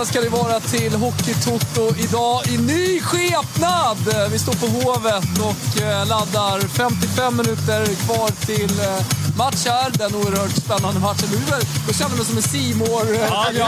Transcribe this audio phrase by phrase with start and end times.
[0.00, 4.30] välkomna ska ni vara till Hockeytoto idag i ny skepnad.
[4.32, 9.90] Vi står på Hovet och eh, laddar 55 minuter kvar till eh, match här.
[9.90, 11.28] Den oerhört spännande matchen.
[11.30, 11.38] Nu
[11.86, 13.60] då känner jag mig som en simor Ja, det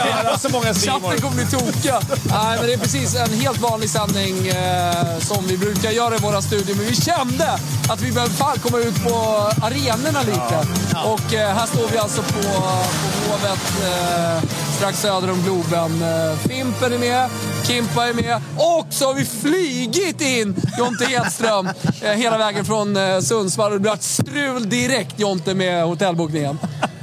[0.00, 1.00] är så många C-mål.
[1.00, 2.00] Chatten kommer bli tokiga.
[2.24, 6.18] Nej, men det är precis en helt vanlig sändning eh, som vi brukar göra i
[6.18, 6.76] våra studior.
[6.76, 7.48] Men vi kände
[7.88, 9.16] att vi behövde fan komma ut på
[9.62, 10.58] arenorna lite.
[11.04, 16.02] Och eh, här står vi alltså på, på Hovet eh, strax söder om Globen.
[16.02, 17.30] Eh, Fimpen är med,
[17.66, 21.68] Kimpa är med och så har vi flygit in Jonte Hedström
[22.02, 23.72] eh, hela vägen från eh, Sundsvall.
[23.72, 26.58] Det blir ett strul direkt Jonte med hotellbokningen.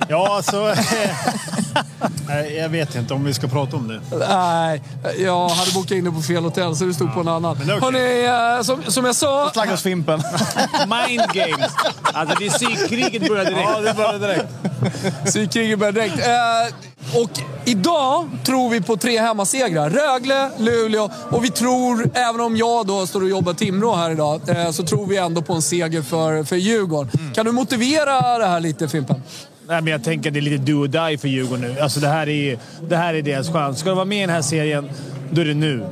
[0.10, 0.58] Ja, alltså...
[2.28, 4.02] Nej, jag vet inte om vi ska prata om det.
[4.30, 4.82] Nej,
[5.18, 7.58] jag hade bokat in det på fel hotell så det stod på en annan.
[7.62, 7.80] okej.
[7.80, 9.50] Hörrni, som, som jag sa...
[9.54, 10.22] Slaggas Fimpen.
[10.88, 11.72] Mind games.
[12.02, 13.70] Alltså det är psykkriget börjar direkt.
[13.74, 14.50] Ja, det började direkt.
[15.26, 16.20] Psykkriget börjar direkt.
[16.20, 16.76] Eh,
[17.14, 17.30] och
[17.66, 19.90] idag tror vi på tre hemmasegrar.
[19.90, 24.42] Rögle, Luleå och vi tror, även om jag då står och jobbar Timrå här idag,
[24.50, 27.32] eh, så tror vi ändå på en seger för, för Djurgården.
[27.36, 29.24] Kan du motivera det här lite Fimpen?
[29.68, 31.80] Nej, men jag tänker att det är lite do or die för Djurgården nu.
[31.80, 33.80] Alltså det, här är, det här är deras chans.
[33.80, 34.90] Ska de vara med i den här serien,
[35.32, 35.86] då är det nu.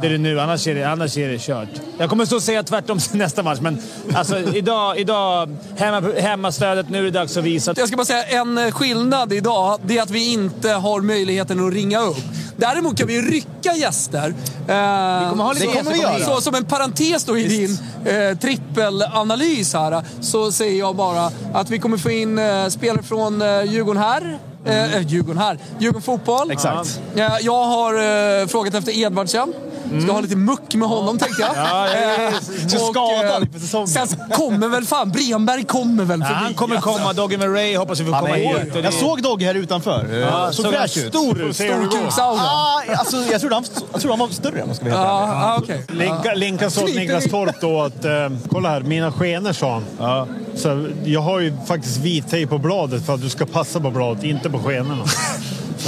[0.00, 1.68] Det är det nu, annars är det, annars är det kört.
[1.98, 3.82] Jag kommer stå och säga tvärtom nästa match, men
[4.14, 7.74] alltså, idag, idag hemma, hemmastödet, nu är det dags att visa.
[7.76, 9.80] Jag ska bara säga en eh, skillnad idag.
[9.86, 12.16] Det är att vi inte har möjligheten att ringa upp.
[12.56, 14.28] Däremot kan vi rycka gäster.
[14.28, 16.24] Eh, vi kommer ha lite Det kommer vi göra.
[16.24, 21.70] Så som en parentes då i din eh, trippelanalys här så säger jag bara att
[21.70, 24.38] vi kommer få in eh, spelare från eh, Djurgården här.
[24.64, 25.58] Eh, eh, Djurgården här.
[25.78, 26.50] Djurgården Fotboll.
[26.50, 27.00] Exakt.
[27.16, 27.94] Eh, jag har
[28.40, 29.54] eh, frågat efter Edvardsen.
[30.00, 31.50] Ska ha lite muck med honom tänkte jag.
[31.56, 32.34] Ja, det är- Eh,
[32.68, 33.88] Så skadad eh, inför säsongen.
[33.88, 36.40] Sen kommer väl fan, Bremberg kommer väl Ja, förbi.
[36.44, 37.12] han kommer komma.
[37.12, 38.72] Doggy Murray hoppas vi får Han komma hit.
[38.72, 40.06] Det- jag såg Dogge här utanför.
[40.30, 41.08] Ja, såg såg fräsch ut.
[41.08, 41.56] stor ut.
[41.56, 42.40] Storkuksaura.
[42.42, 45.08] Ah, alltså, jag trodde han, jag trodde han var större om jag ska vara helt.
[45.08, 45.84] Ja, ah, okej.
[45.88, 48.12] Linka, Linka sa till Niklas Torp då att eh,
[48.50, 50.26] kolla här, mina skenor sa han.
[50.56, 53.90] Så jag har ju faktiskt vit tejp på bladet för att du ska passa på
[53.90, 55.04] bladet, inte på skenorna.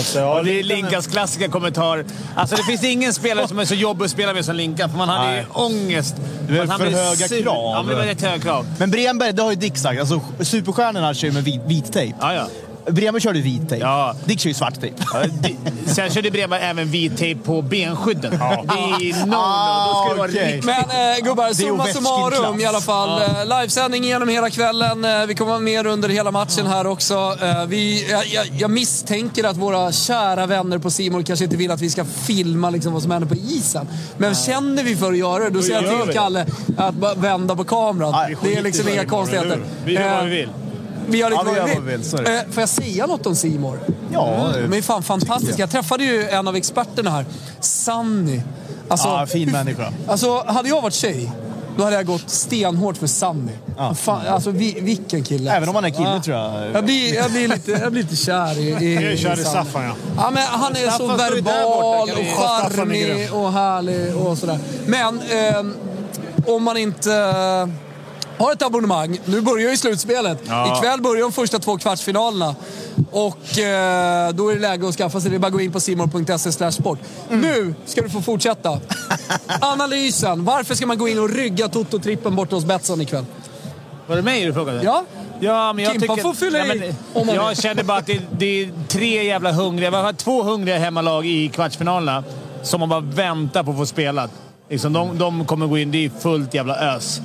[0.03, 2.05] Så ja, det är Linkas klassiska kommentar.
[2.37, 4.99] Alltså det finns ingen spelare som är så jobbig att spela med som Linkan, för
[4.99, 5.47] man hade ju Nej.
[5.53, 6.15] ångest.
[6.49, 7.43] Det är för blev höga sur.
[7.43, 7.55] krav.
[7.57, 8.67] Ja, men det var rätt höga krav.
[8.79, 10.01] Men Bremberg, det har ju Dick sagt.
[10.01, 12.17] Alltså, superstjärnorna kör ju med vit, vit tejp.
[12.21, 12.47] Ja, ja.
[12.91, 13.85] Bremberg körde vit tejp.
[13.87, 14.15] Ja.
[14.25, 14.97] Dick kör ju svart tejp.
[15.13, 15.25] Ja,
[15.87, 18.31] Sen körde Bremberg även vit tejp på benskydden.
[18.31, 18.37] Det
[19.11, 19.93] är no, Ah, no.
[19.93, 20.77] Då ska det vara.
[20.87, 23.23] Men eh, gubbar, summa summarum i alla fall.
[23.23, 23.29] Eh,
[23.61, 25.05] livesändning genom hela kvällen.
[25.05, 27.37] Eh, vi kommer vara med under hela matchen här också.
[27.69, 31.81] Vi, jag, jag, jag misstänker att våra kära vänner på Simon kanske inte vill att
[31.81, 33.89] vi ska filma liksom, vad som händer på isen.
[34.17, 36.15] Men känner vi för att göra det, då säger jag till.
[36.15, 36.47] Kalle
[36.77, 38.13] att vända på kameran.
[38.13, 39.61] Nej, det är liksom inga konstigheter.
[39.85, 40.49] Vi gör vad vi vill.
[41.09, 42.05] Vi gör lite Ja, vad vi vill.
[42.05, 42.17] så.
[42.17, 43.79] Eh, får jag säga något om Simor?
[44.13, 45.63] Ja, De är fan fantastiska.
[45.63, 47.27] Jag träffade ju en av experterna här,
[47.61, 48.41] Sanny.
[48.89, 49.93] Alltså, Ja, fin människa.
[50.09, 51.33] Alltså, hade jag varit tjej,
[51.77, 53.53] då hade jag gått stenhårt för Sanny.
[53.77, 53.95] Ja.
[53.95, 55.53] Fan, alltså, vi, vilken kille.
[55.57, 56.23] Även om han är kille Ja.
[56.23, 56.71] tror jag.
[56.75, 59.37] Jag blir, jag, blir lite, jag blir lite kär i, i, Jag är kär i
[59.37, 59.45] Sanny.
[59.45, 59.95] Staffan, ja.
[60.17, 64.59] Ja, men han är så Staffan där verbal borta, och charmig och härlig och sådär.
[64.87, 65.75] Men ehm,
[66.47, 67.69] om man inte eh,
[68.39, 70.39] har ett abonnemang, nu börjar ju slutspelet.
[70.47, 70.79] Ja.
[70.79, 72.55] Ikväll börjar de första två kvartsfinalerna.
[73.11, 75.37] Och eh, då är det läge att skaffa sig det.
[75.37, 76.99] Är bara att gå in på simor.se sport.
[77.31, 77.41] Mm.
[77.41, 78.81] Nu ska du få fortsätta.
[79.61, 80.45] Analysen.
[80.45, 83.25] Varför ska man gå in och rygga Toto-trippen borta hos Betsson ikväll?
[84.07, 84.83] Var det mig du frågade?
[84.83, 85.05] Ja?
[85.41, 86.23] Ja, men jag Kimpa tycker...
[86.23, 89.53] får fylla ja, i om man Jag känner bara att det, det är tre jävla
[89.53, 89.91] hungriga...
[89.91, 92.25] Vi har två hungriga hemmalag i kvartsfinalerna
[92.63, 94.29] som man bara väntar på att få spela.
[94.71, 95.91] Liksom, de, de kommer gå in.
[95.91, 97.21] Det är fullt jävla ös.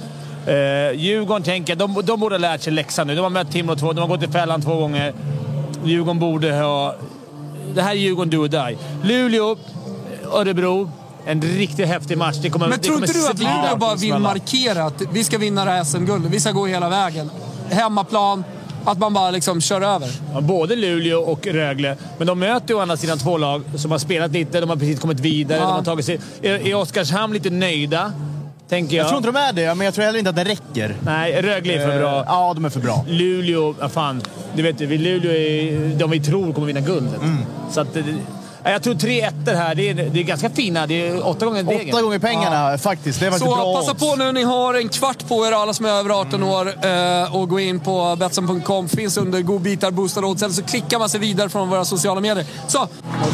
[0.50, 3.16] Uh, Djurgården tänker de, de borde ha lärt sig läxan nu.
[3.16, 5.14] De har mött Timrå två, de har gått i fällan två gånger.
[5.84, 6.96] Djurgården borde ha...
[7.76, 8.78] Det här är Djurgården do or die.
[9.04, 9.58] Luleå,
[10.34, 10.92] Örebro.
[11.26, 12.38] En riktigt häftig match.
[12.42, 15.66] Det kommer, Men tror inte du att Luleå bara vill markera att vi ska vinna
[15.66, 16.32] det här SM-guldet?
[16.32, 17.32] Vi ska gå hela vägen.
[17.70, 18.44] Hemmaplan,
[18.86, 20.10] att man bara liksom kör över.
[20.34, 21.98] Ja, både Luleå och Rögle.
[22.18, 24.78] Men de möter ju å andra sidan två lag som har spelat lite, de har
[24.78, 25.60] precis kommit vidare.
[25.60, 25.66] Ja.
[25.66, 28.14] De har tagit sig, är, är Oskarshamn lite nöjda?
[28.70, 29.04] Tänker jag.
[29.04, 30.96] Jag tror inte de är det, men jag tror heller inte att det räcker.
[31.06, 32.24] Nej, Rögle är för Eh, bra.
[32.28, 33.06] Ja, de är för bra.
[33.08, 34.22] Luleå, ja fan.
[34.56, 37.22] Du vet, Luleå är de vi tror kommer vinna guldet.
[37.22, 37.38] Mm.
[37.72, 37.98] Så att,
[38.64, 39.76] jag tror tre ettor här.
[39.76, 40.88] Det är, det är ganska fina.
[40.88, 41.94] Det är åtta gånger degen.
[41.96, 43.20] Åtta gånger pengarna faktiskt.
[43.20, 44.00] Det var Så lite bra passa odds.
[44.04, 47.36] på nu, ni har en kvart på er alla som är över 18 år eh,
[47.36, 48.90] och gå in på Betsson.com.
[48.90, 50.44] Finns under godbitar, boostade odds.
[50.44, 52.46] Eller så klickar man sig vidare från våra sociala medier.
[52.68, 52.82] Så!
[52.82, 52.90] Och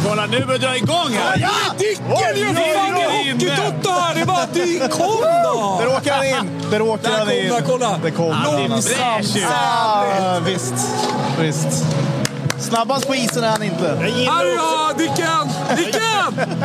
[0.07, 1.37] kolla, nu börjar det dra igång här!
[1.41, 2.53] Ja, Dicken ju!
[2.53, 4.15] Det är Hockeytoto här!
[4.15, 5.77] Det är bara Dick, kom då!
[5.79, 6.69] Där åker han in!
[6.71, 7.53] Där åker Där han in.
[8.03, 9.45] Det kom Ja, det är ju.
[9.45, 10.73] Ah, visst.
[11.39, 11.85] Visst.
[12.65, 13.95] Snabbast på isen är han inte.
[14.57, 15.49] Då, Dicken!
[15.77, 16.55] Dicken!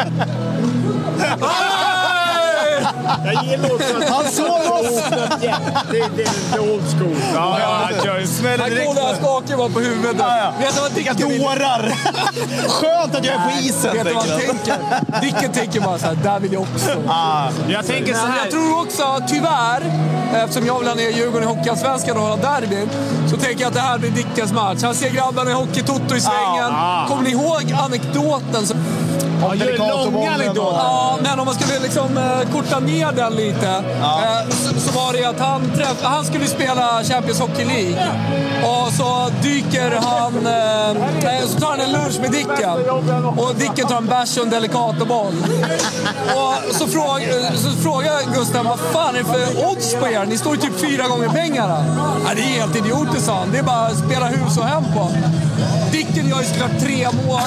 [1.40, 1.99] Hey!
[3.24, 5.02] Jag gillar också att Han såg oss!
[5.40, 5.54] det,
[5.90, 7.16] det, det är old school.
[7.34, 8.26] Ja, ja, han kör ju.
[8.26, 8.86] Smäller Han direkt.
[8.86, 10.16] går där skakig var på huvudet.
[10.18, 10.52] Ja, ja.
[10.60, 11.42] Vet du vad Vilka Dicken vill?
[11.42, 11.92] dårar!
[12.68, 15.04] Skönt att jag är på isen, Vet du vad han tänker han.
[15.04, 15.20] tänker?
[15.20, 16.90] Dicken tänker bara så här, där vill jag också.
[17.08, 18.38] Ah, Jag tänker så här.
[18.42, 19.82] jag tror också, tyvärr,
[20.34, 22.88] eftersom jag vill ha ner Djurgården i Hockeyallsvenskan och hålla derbyn,
[23.30, 24.78] så tänker jag att det här blir Dickens match.
[24.82, 26.68] Han ser grabbarna i Hockey-Toto i svängen.
[26.70, 27.04] Ja.
[27.08, 28.66] Kommer ni ihåg anekdoten?
[29.42, 30.78] Ja, Delicato-bollen långa anekdoter.
[30.78, 35.12] ja, men om man skulle liksom eh, korta ner den lite, eh, så, så var
[35.12, 38.06] det att han, träff, han skulle spela Champions Hockey League.
[38.64, 42.70] Och så dyker han, eh, eh, så tar han en lunch med Dicken.
[43.38, 45.34] Och Dicken tar en bärs och en Delicato-boll.
[46.34, 50.26] Och så, fråg, eh, så frågar Gustav, vad fan är det för odds på er?
[50.26, 51.84] Ni står ju typ fyra gånger pengarna.
[52.26, 53.52] Ja, det är helt idiotiskt, sa han.
[53.52, 55.10] Det är bara att spela hus och hem på.
[55.92, 57.40] Dicken gör ju såklart tre mål.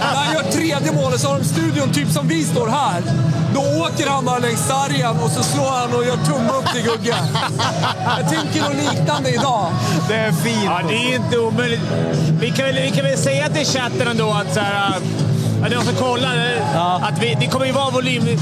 [0.00, 3.02] När han gör tredje målet så har de studion typ som vi står här.
[3.54, 6.82] Då åker han bara längs sargen och så slår han och gör tumme upp till
[6.82, 7.16] Gugge.
[8.18, 9.66] Jag tänker något liknande idag.
[10.08, 10.64] det är fint.
[10.64, 11.80] Ja, det är inte omöjligt.
[12.40, 14.96] Vi kan väl, vi kan väl säga till chatten ändå att så här,
[15.64, 18.24] att de som kollar, eh, att vi, det kommer ju vara volym.
[18.24, 18.34] Det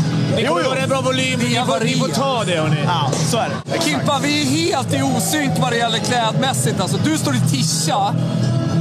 [0.46, 0.68] kommer Jo, jo.
[0.70, 1.40] vara en bra volym.
[1.40, 2.76] Ni får, ni får ta det hörni.
[2.86, 3.80] Ja, så är det.
[3.84, 6.80] Kimpa, vi är helt i osynk vad det gäller klädmässigt.
[6.80, 8.14] Alltså, du står i tischa.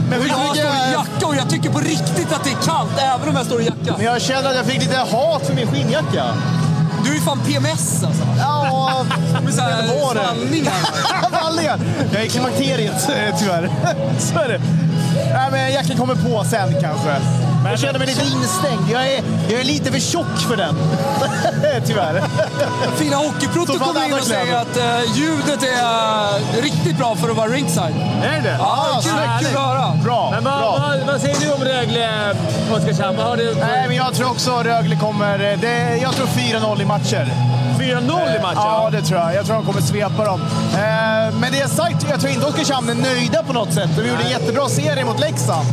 [0.09, 2.99] Men jag tycker står i jacka och jag tycker på riktigt att det är kallt
[2.99, 3.93] även om jag står i jacka.
[3.97, 6.25] Men jag känner att jag fick lite hat för min skinnjacka.
[7.03, 8.23] Du är ju fan PMS alltså.
[8.37, 9.05] Ja,
[9.43, 10.21] Med så här det var det.
[11.31, 11.79] Vallningar.
[12.13, 13.09] Jag är klimakteriet,
[13.39, 13.69] tyvärr.
[14.19, 14.61] Så är det.
[15.33, 17.15] Nej, men jackan kommer på sen kanske.
[17.65, 18.89] Jag känner mig lite instängd.
[18.91, 20.75] Jag är, jag är lite för tjock för den.
[21.85, 22.23] Tyvärr.
[22.95, 27.47] Fina fan kommer in och säger att eh, ljudet är riktigt bra för att vara
[27.47, 27.95] ringside.
[28.23, 28.65] Är det Ja,
[28.97, 29.93] Ah, kul, kul att höra.
[30.03, 30.77] Bra, Men vad, bra.
[30.87, 32.35] vad, vad säger du om Rögle,
[32.71, 33.17] Oskarshamn?
[33.17, 35.51] Vad har du Nej, men jag tror också Rögle kommer...
[35.51, 37.27] eh, Det, jag tror 4-0 i matcher.
[37.79, 38.53] 4-0 i matchen?
[38.55, 39.35] Ja, det tror jag.
[39.35, 40.41] Jag tror de kommer svepa dem.
[40.73, 43.89] Eh, Men det sagt, jag tror inte Oskarshamn är nöjda på något sätt.
[43.95, 45.67] De gjorde en jättebra serie mot Leksand.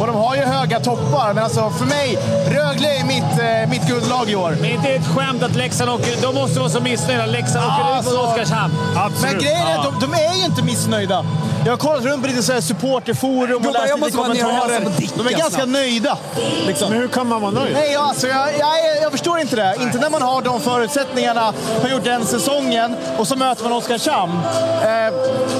[0.00, 2.18] Och de har ju höga toppar, men alltså för mig,
[2.48, 4.56] Rögle är mitt, eh, mitt guldlag i år.
[4.60, 6.22] Men inte ett skämt att Leksand åker...
[6.22, 7.26] De måste vara så missnöjda.
[7.26, 8.74] Leksand Ja, åker ut mot alltså- Oskarshamn.
[8.96, 9.32] Absolut.
[9.32, 11.24] Men grejen är att de, de är ju inte missnöjda.
[11.64, 14.80] Jag har kollat runt på lite så här supporterforum och läst lite kommentarer.
[15.16, 15.66] De är ganska alltså.
[15.66, 16.18] nöjda.
[16.66, 16.90] Liksom.
[16.90, 17.72] Men hur kan man vara nöjd?
[17.74, 19.76] Nej, alltså, jag, jag, jag förstår inte det.
[19.80, 24.40] Inte när man har de förutsättningarna, har gjort den säsongen och så möter man Oskarshamn.
[24.82, 24.90] Eh,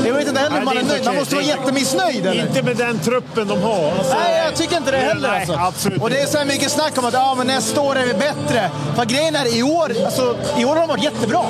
[0.07, 1.05] jag vet inte heller om man är nöjd.
[1.05, 1.19] Man okej.
[1.19, 2.27] måste vara jättemissnöjd.
[2.27, 2.47] Eller?
[2.47, 3.93] Inte med den truppen de har.
[3.99, 5.31] Alltså, Nej, jag tycker inte det heller.
[5.31, 5.55] Nej, alltså.
[5.55, 8.07] absolut och det är så här mycket snack om att ja, men nästa år är
[8.07, 8.71] vi bättre.
[8.97, 11.43] För grejen är, i år, alltså, i år har de varit jättebra.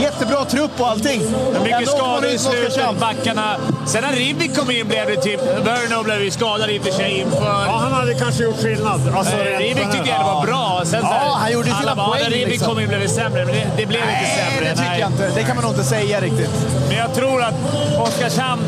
[0.00, 1.22] Jättebra trupp och allting.
[1.52, 3.56] Men mycket man skador i slutet, backarna.
[3.86, 5.40] Sen när Ribik kom in blev det typ...
[5.42, 7.64] Verno blev ju skadad i och för sig inför...
[7.66, 9.00] Ja, han hade kanske gjort skillnad.
[9.16, 10.80] Alltså, Eh, Ribik tyckte jag det var bra.
[10.84, 12.68] Sen, så här, Ja, han gjorde sina poäng, När Ribik liksom.
[12.68, 14.70] kom in blev det sämre, men det, det blev inte Nej, sämre.
[14.70, 15.30] det tycker jag inte.
[15.34, 16.50] Det kan man nog inte säga riktigt.
[16.88, 17.54] Men jag tror att
[17.98, 18.62] Oskarshamn...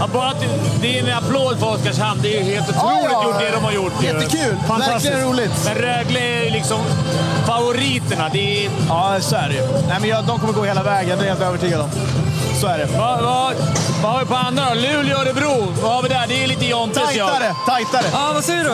[0.00, 0.44] Ja, bara att
[0.82, 2.20] det är en applåd för Oskarshamn.
[2.22, 3.24] Det är ju helt otroligt Ja, ja.
[3.24, 3.92] gjort det de har gjort.
[4.02, 4.56] Jättekul.
[4.68, 5.04] Fantastiskt.
[5.12, 5.50] Verkligen roligt.
[5.64, 6.78] Men Rögle är ju liksom
[7.46, 8.28] favoriterna.
[8.32, 9.62] Det är, Ja, så är det ju.
[9.88, 11.90] Nej, men jag, de kommer gå hela vägen, det är jag helt övertygad om.
[12.60, 12.86] Så är det.
[12.98, 13.54] vad, vad,
[14.02, 14.74] vad har vi på andra då?
[14.74, 15.66] Luleå, Örebro.
[15.82, 16.24] Vad har vi där?
[16.28, 17.28] Det är lite Jontes jag.
[17.28, 18.04] Tajtare, tajtare.
[18.12, 18.70] Ja, vad säger du?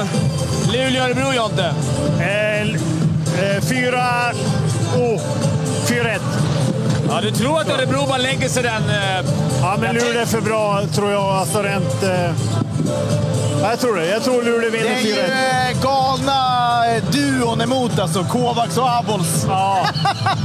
[0.72, 1.74] Luleå, Örebro, Jonte.
[2.20, 4.04] Eh, eh, fyra...
[4.96, 5.20] Oh,
[5.88, 6.22] fyra ett.
[7.08, 8.90] Ja, du tror att Örebro bara lägger sig den...
[8.90, 9.30] Eh,
[9.62, 11.22] Ja, men Luleå är för bra, tror jag.
[11.24, 12.02] Alltså rent...
[12.02, 12.30] Eh,
[13.62, 14.06] jag tror det.
[14.06, 15.70] Jag tror Luleå Det vinner är ju 4-1.
[15.70, 18.24] eh, galna eh, duon emot alltså.
[18.24, 19.44] Kovacs och Abols.
[19.48, 19.78] Ja,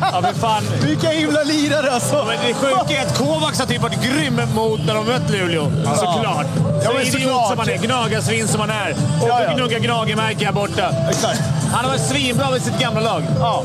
[0.02, 0.64] ja men fan.
[0.82, 2.26] Vilka himla lirare alltså!
[2.28, 5.72] Men det sjuka är att Kovacs har typ varit grym mot när de mött Luleå.
[5.96, 6.46] Såklart.
[6.84, 7.50] Ja, Så men idiot såklart.
[7.50, 8.92] som han är, gnagarsvin som han är.
[9.22, 9.54] Och Ja, ja.
[9.56, 10.90] gnugga gnagermärke här borta.
[11.10, 11.40] Exakt.
[11.74, 13.24] Han har varit svinbra med sitt gamla lag.
[13.40, 13.64] Ja.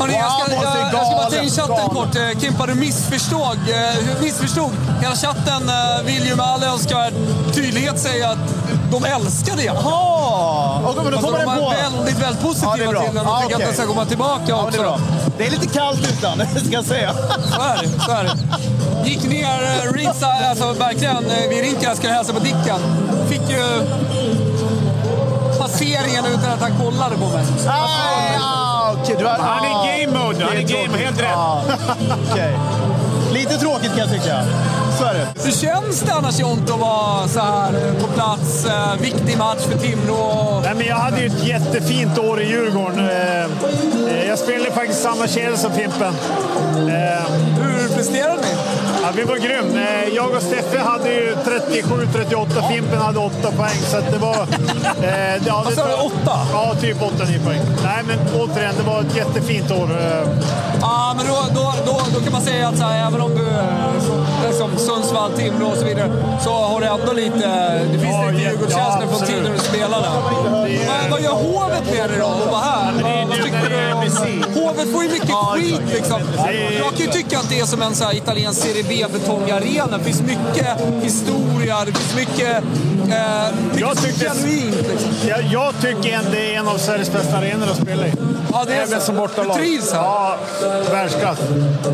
[0.00, 2.16] Hörrni, jag, ska, jag, jag ska bara ta in chatten kort.
[2.16, 3.58] Eh, Kimpa, du missförstod.
[4.20, 4.70] Missförstod.
[5.00, 5.70] Hela chatten
[6.04, 7.12] vill ju med all önskvärd
[7.54, 8.38] tydlighet säga att
[8.90, 9.62] de älskar det.
[9.62, 10.78] Jaha!
[10.88, 11.70] Och men då Alltså, kommer de den på.
[11.72, 13.02] är väldigt, väldigt positiva Ja, det är bra.
[13.04, 13.66] till den och Ja, tycker att okej.
[13.66, 14.70] den ska komma tillbaka Ja, också.
[14.70, 14.98] det är bra.
[15.38, 17.12] Det är lite kallt utan, ska jag säga.
[17.54, 17.88] Så är det.
[18.04, 19.08] Så är det.
[19.08, 22.80] Gick ner eh, ringside, alltså verkligen eh, vid rinken, jag skulle hälsa på Dicken.
[23.28, 23.62] Fick ju
[25.58, 27.44] passeringen utan att han kollade på mig.
[27.66, 30.44] Nej, ja, okej, du har- Han är i game mode.
[30.44, 31.28] Han är det game, helt rätt.
[31.32, 31.62] Ja,
[32.32, 32.58] okej.
[33.32, 34.44] Lite tråkigt kan jag tycka.
[34.98, 35.26] Så är det.
[35.44, 38.64] Hur känns det annars Jonte att vara så här på plats?
[38.66, 40.60] Eh, viktig match för Timrå.
[40.64, 42.98] Nej, men jag hade ju ett jättefint år i Djurgården.
[42.98, 46.14] Eh, eh, Jag spelade faktiskt samma kedja som Fimpen.
[46.74, 47.30] Eh,
[47.62, 48.47] Hur presterade ni?
[49.08, 49.76] Ja, vi var grym.
[49.76, 53.78] Eh, Jag och Steffe hade ju 37-38, Fimpen hade 8 poäng.
[53.90, 54.36] Så det var...
[55.02, 56.38] Eh, ja, sa du, åtta?
[56.52, 57.60] Ja, typ 8-9 poäng.
[57.84, 59.88] Nej, men återigen, det var ett jättefint år.
[60.00, 60.28] Eh,
[60.80, 63.44] Ja, men då, då, då, då kan man säga att så här, även om du
[64.48, 66.10] är som Sundsvall, Timrå och så vidare,
[66.40, 67.48] så har du ändå lite...
[67.92, 69.28] Det finns Ja, lite ja, Djurgårdskänslor från absolut.
[69.44, 70.08] tiden du spelade.
[70.88, 73.26] Vad, vad gör Hovet med dig då, att vara här?
[73.28, 74.47] Vad tycker du om...
[74.58, 76.20] Hovet får ju mycket skit liksom.
[76.78, 79.98] Jag kan ju tycka att det är som en så här italiensk Serie B-betongarena.
[79.98, 80.66] Det finns mycket
[81.02, 82.56] historia, det finns mycket...
[83.12, 85.10] Eh, mycket Jag tyckte- genuint liksom.
[85.28, 88.12] jag, jag tycker att det är en av Sveriges bästa arenor att spela i.
[88.52, 89.06] Ja, det är Även så.
[89.06, 89.56] som bortalag.
[89.56, 90.00] Du trivs här?
[90.02, 90.36] Ja,
[90.90, 91.38] världsklass.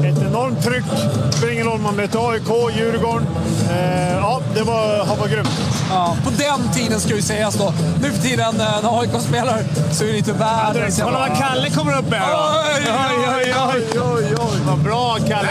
[0.04, 0.84] Ett enormt tryck.
[1.32, 3.26] Spelar ingen roll om man möter AIK, Djurgården.
[3.70, 5.46] Eh, ja, det var, han var grym.
[5.90, 7.72] Ja, på den tiden ska ju sägas då.
[8.02, 11.70] Nu för tiden eh, när AIK spelar så är det inte världens Kolla vad Kalle
[11.70, 12.36] kommer upp med då.
[12.76, 12.92] Oj,
[13.36, 13.54] oj,
[13.94, 14.58] oj, oj.
[14.66, 15.48] Vad bra Kalle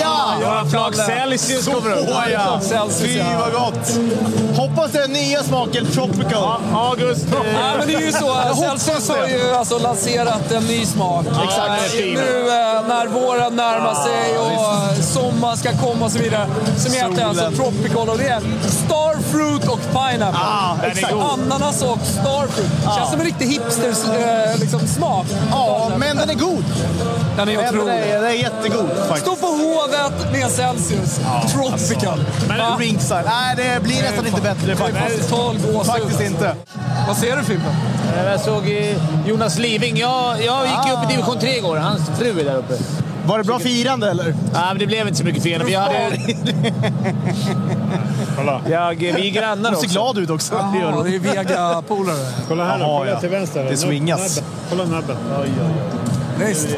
[0.00, 0.34] ja!
[0.42, 2.08] Ja, Flak Celsius kommer upp.
[2.08, 2.60] Så ja!
[2.60, 3.24] Celsius, Fy ja.
[3.38, 3.98] vad gott!
[4.56, 6.60] Hoppas det är nya smaken Tropical.
[6.74, 7.26] August.
[7.32, 8.36] Ja, men det är ju så.
[8.60, 11.26] Celsius har ju alltså lanserat en ny smak.
[11.26, 11.94] Exakt.
[11.94, 16.46] Eh, Nu eh, när våren närmar sig och sommar ska komma och så vidare.
[16.76, 18.40] Som heter alltså Tropical och det är
[19.30, 20.40] Starfruit och Pineapple.
[20.42, 21.12] Ah, Den är exakt.
[21.12, 22.70] Ananas och Starfruit.
[22.96, 25.26] Känns som en riktig hipsters eh, liksom, smak.
[25.50, 26.64] Ja, men den är god.
[27.36, 27.94] Den är Den otrolig.
[27.94, 29.26] är, den är jättegod faktiskt.
[29.26, 31.20] Stå på Hovet med Celsius.
[31.52, 32.24] Tropical.
[32.48, 32.76] Va?
[32.78, 33.24] Ringside.
[33.26, 35.30] Nej, det blir nästan inte bättre faktiskt.
[35.30, 35.86] Total gåshud.
[35.86, 36.54] Faktiskt inte.
[37.06, 37.74] Vad ser du Fimpen?
[38.26, 38.94] Jag såg
[39.26, 39.96] Jonas Living.
[39.96, 41.76] Jag, jag gick ju upp i division 3 igår.
[41.76, 42.74] Hans fru är där uppe.
[43.26, 44.34] Var det bra firande eller?
[44.54, 45.62] Ja, men det blev inte så mycket fel.
[45.66, 46.18] Vi, hade,
[48.36, 49.92] Kolla, jag, vi är grannar Du ser också.
[49.92, 50.54] glad ut också.
[50.54, 52.16] Ja, det är Vega-polare.
[52.48, 52.84] kolla här nu.
[52.84, 53.20] Jaha, Kolla ja.
[53.20, 53.64] till vänster.
[53.64, 54.42] Det swingas.
[54.70, 55.16] Kolla näbben.
[56.38, 56.68] Visst.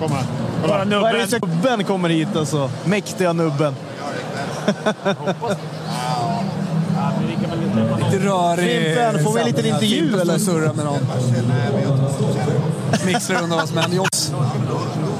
[0.00, 0.24] Kom här.
[0.68, 1.00] Bara Kolla.
[1.00, 1.40] Vad är det nubben.
[1.40, 2.70] så nubben kommer hit alltså?
[2.84, 3.74] Mäktiga nubben.
[7.98, 8.84] Lite rörig.
[8.84, 10.34] Fimpen, får vi en liten intervju, eller?
[10.34, 10.98] och surrar med någon.
[13.06, 14.32] Mixar undan oss med en Johns.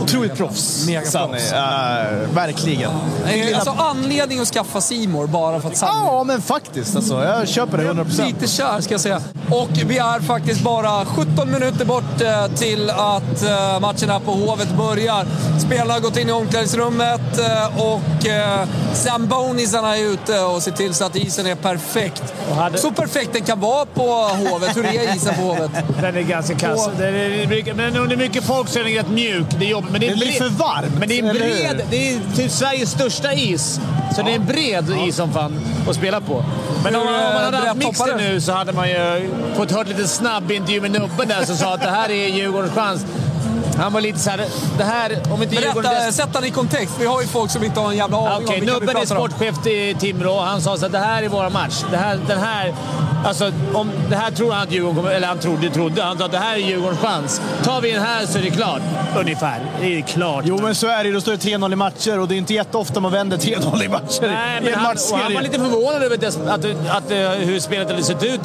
[0.03, 0.87] Otroligt proffs.
[1.05, 1.39] Sanni.
[1.39, 2.91] Äh, verkligen.
[3.25, 7.25] Nej, Alltså anledning att skaffa Simor bara för att Sanni Ja, men faktiskt alltså.
[7.25, 8.27] Jag köper det 100%.
[8.27, 9.21] Lite kär ska jag säga.
[9.51, 14.69] Och vi är faktiskt bara 17 minuter bort eh, till att eh, matcherna på Hovet
[14.77, 15.27] börjar.
[15.67, 20.95] Spelarna har gått in i omklädningsrummet eh, och eh, Zambonisarna är ute och ser till
[20.95, 22.23] så att isen är perfekt.
[22.57, 24.03] Hade- Så perfekt den kan vara på
[24.49, 24.77] Hovet.
[24.77, 25.71] Hur är isen på Hovet?
[26.01, 26.87] Den är ganska kass.
[26.87, 29.47] Och- Det är, mycket- men om det är mycket folk så är den rätt mjuk.
[29.59, 29.92] Det är jobbigt.
[29.93, 31.83] Men det är, blir för varmt, Men det är bred...
[31.91, 33.81] Det är typ Sveriges största is.
[34.17, 36.45] Så det är en bred is som fan att spela på.
[36.85, 39.71] Men om, man- om man hade eh, haft mixen nu så hade man ju fått
[39.71, 43.07] hört lite snabb intervju med Nubben där som sa att det här är Djurgårdens chans.
[43.79, 44.45] Han var lite såhär,
[44.79, 45.91] det här, om inte Djurgården...
[45.91, 46.95] Berätta, sätt den i kontext.
[47.01, 48.89] Vi har ju folk som inte har en jävla aning Ja, om vilka vi Nubben
[48.89, 49.29] är pratar om.
[49.31, 50.41] sportchef i Timrå.
[50.41, 51.85] Han sa så att det här är vår match.
[51.91, 52.75] Det här, den här,
[53.25, 55.11] alltså, om, det här tror han att Djurgården kommer...
[55.11, 56.03] Eller han trodde, trodde.
[56.03, 57.41] Han sa att det här är Djurgårdens chans.
[57.65, 58.83] Tar vi den här så är det klart.
[59.17, 59.61] Ungefär.
[59.81, 60.45] Det är klart.
[60.47, 61.13] Jo, men så är det.
[61.13, 63.89] Då står det 3-0 i matcher och det är inte jätteofta man vänder 3-0 i
[63.89, 64.21] matcher.
[64.21, 67.61] Nej, I men en han, han var lite förvånad över att, att, att, eh, hur
[67.61, 68.41] spelet hade sett ut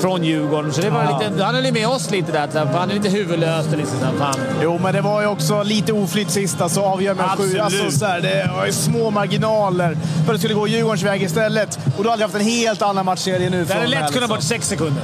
[0.00, 0.72] från Djurgården.
[0.72, 2.48] Så det var lite, han höll ju med oss lite där.
[2.48, 3.66] För han är lite huvudlös.
[3.76, 4.34] Liksom, fan.
[4.62, 7.42] Jo, men det var ju också lite oflytt sista, så avgör med sju.
[7.42, 7.60] Absolut.
[7.60, 11.22] Alltså, så här, det var ju små marginaler för att det skulle gå Djurgårdens väg
[11.22, 11.78] istället.
[11.96, 13.66] Och du hade haft en helt annan matchserie nu.
[13.66, 14.28] Från lätt här, kunnat liksom.
[14.30, 15.02] vara sex sekunder.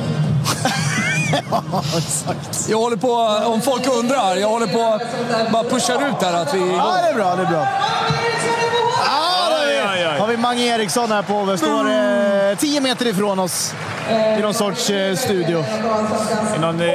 [1.50, 1.62] Ja,
[1.98, 2.68] exakt.
[2.68, 3.12] Jag håller på,
[3.46, 5.00] om folk undrar, jag håller på
[5.52, 6.58] bara pushar ut här att vi...
[6.76, 7.36] Ja, det är bra.
[7.36, 7.66] Det är bra.
[9.08, 11.44] Ah, då oj, vi- har vi Mange Eriksson här på.
[11.44, 11.90] Vi står
[12.50, 13.74] eh, 10 meter ifrån oss
[14.38, 15.64] i någon sorts eh, studio.
[16.56, 16.88] I någon, eh,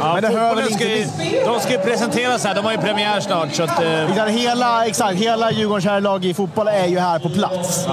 [0.00, 1.06] ja, Men det hör väl ju,
[1.44, 2.54] De ska ju presenteras här.
[2.54, 3.54] De har ju premiär snart.
[3.54, 7.28] Så att, eh, Exakt, hela, exakt, hela Djurgårdens herrlag i fotboll är ju här på
[7.28, 7.86] plats.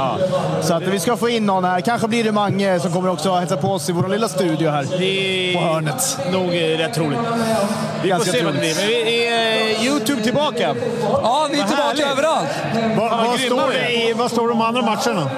[0.62, 1.82] Så att vi ska få in någon här.
[1.82, 4.86] Kanske blir det Mange som kommer också hälsa på oss i vår lilla studio här.
[5.00, 6.18] det är På hörnet.
[6.32, 7.20] nog eh, rätt troligt.
[8.04, 8.76] Vi får se vad det blir.
[8.76, 10.76] Men vi är eh, Youtube tillbaka.
[11.24, 12.06] Ja, vi är Vad tillbaka härligt.
[12.06, 12.48] överallt.
[13.28, 15.30] Vad, står det i, vad står de andra matcherna?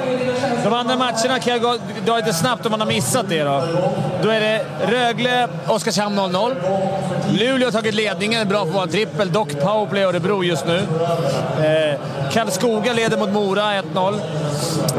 [0.63, 3.43] De andra matcherna kan jag gå- dra lite snabbt om man har missat det.
[3.43, 3.63] Då,
[4.23, 6.55] då är det Rögle, Oskarshamn 0-0.
[7.31, 9.31] Luleå har tagit ledningen, bra för att en trippel.
[9.31, 10.77] Dock powerplay Örebro just nu.
[10.77, 11.99] Eh,
[12.31, 14.19] Karlskoga leder mot Mora 1-0.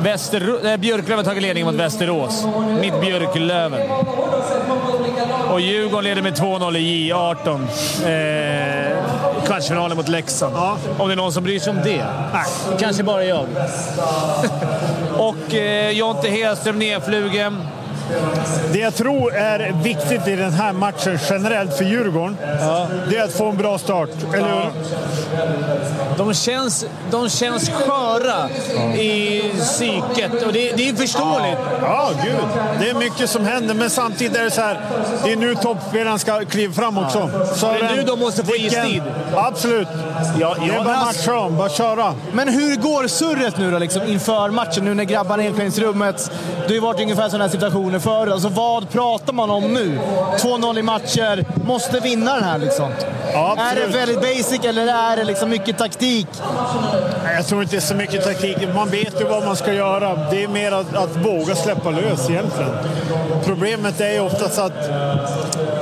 [0.02, 2.46] Väster, eh, Björklöven har tagit ledningen mot Västerås.
[2.80, 3.90] Mitt Björklöven.
[5.52, 7.66] Och Djurgården leder med 2-0 i J18.
[8.04, 8.87] Eh,
[9.48, 10.56] kvartsfinalen mot Leksand.
[10.98, 12.06] Om det är någon som bryr sig om det.
[12.32, 12.44] Nej,
[12.78, 13.46] kanske bara jag.
[15.18, 17.62] och eh, Jonte Hedström nedflugen.
[18.72, 22.36] Det jag tror är viktigt i den här matchen generellt för Djurgården,
[23.10, 24.10] det är att få en bra start.
[24.34, 24.70] Eller hur?
[26.16, 28.48] De känns, de känns sköra
[28.98, 31.58] i psyket och det, det är förståeligt.
[31.82, 32.34] Ja, gud.
[32.80, 34.80] Det är mycket som händer, men samtidigt är det så här.
[35.24, 37.30] Det är nu toppspelaren ska kliva fram också.
[37.54, 39.02] Så Det är nu de måste få istid.
[39.34, 39.88] Absolut.
[40.40, 42.14] Ja, Det är ja, bara matcha dem, bara köra.
[42.32, 44.84] Men hur går surret nu då liksom, inför matchen?
[44.84, 46.30] Nu när grabbarna är i omklädningsrummet.
[46.56, 48.26] Det har ju varit ungefär sådana här situationer förr.
[48.26, 49.98] Alltså, vad pratar man om nu?
[50.38, 51.44] 2-0 i matcher.
[51.66, 52.90] Måste vinna den här liksom.
[53.32, 56.26] Ja, är det väldigt basic eller är det liksom mycket taktik?
[57.36, 58.56] Jag tror inte det är så mycket taktik.
[58.74, 60.14] Man vet ju vad man ska göra.
[60.30, 62.70] Det är mer att, att våga släppa lös egentligen.
[63.44, 64.90] Problemet är ju oftast att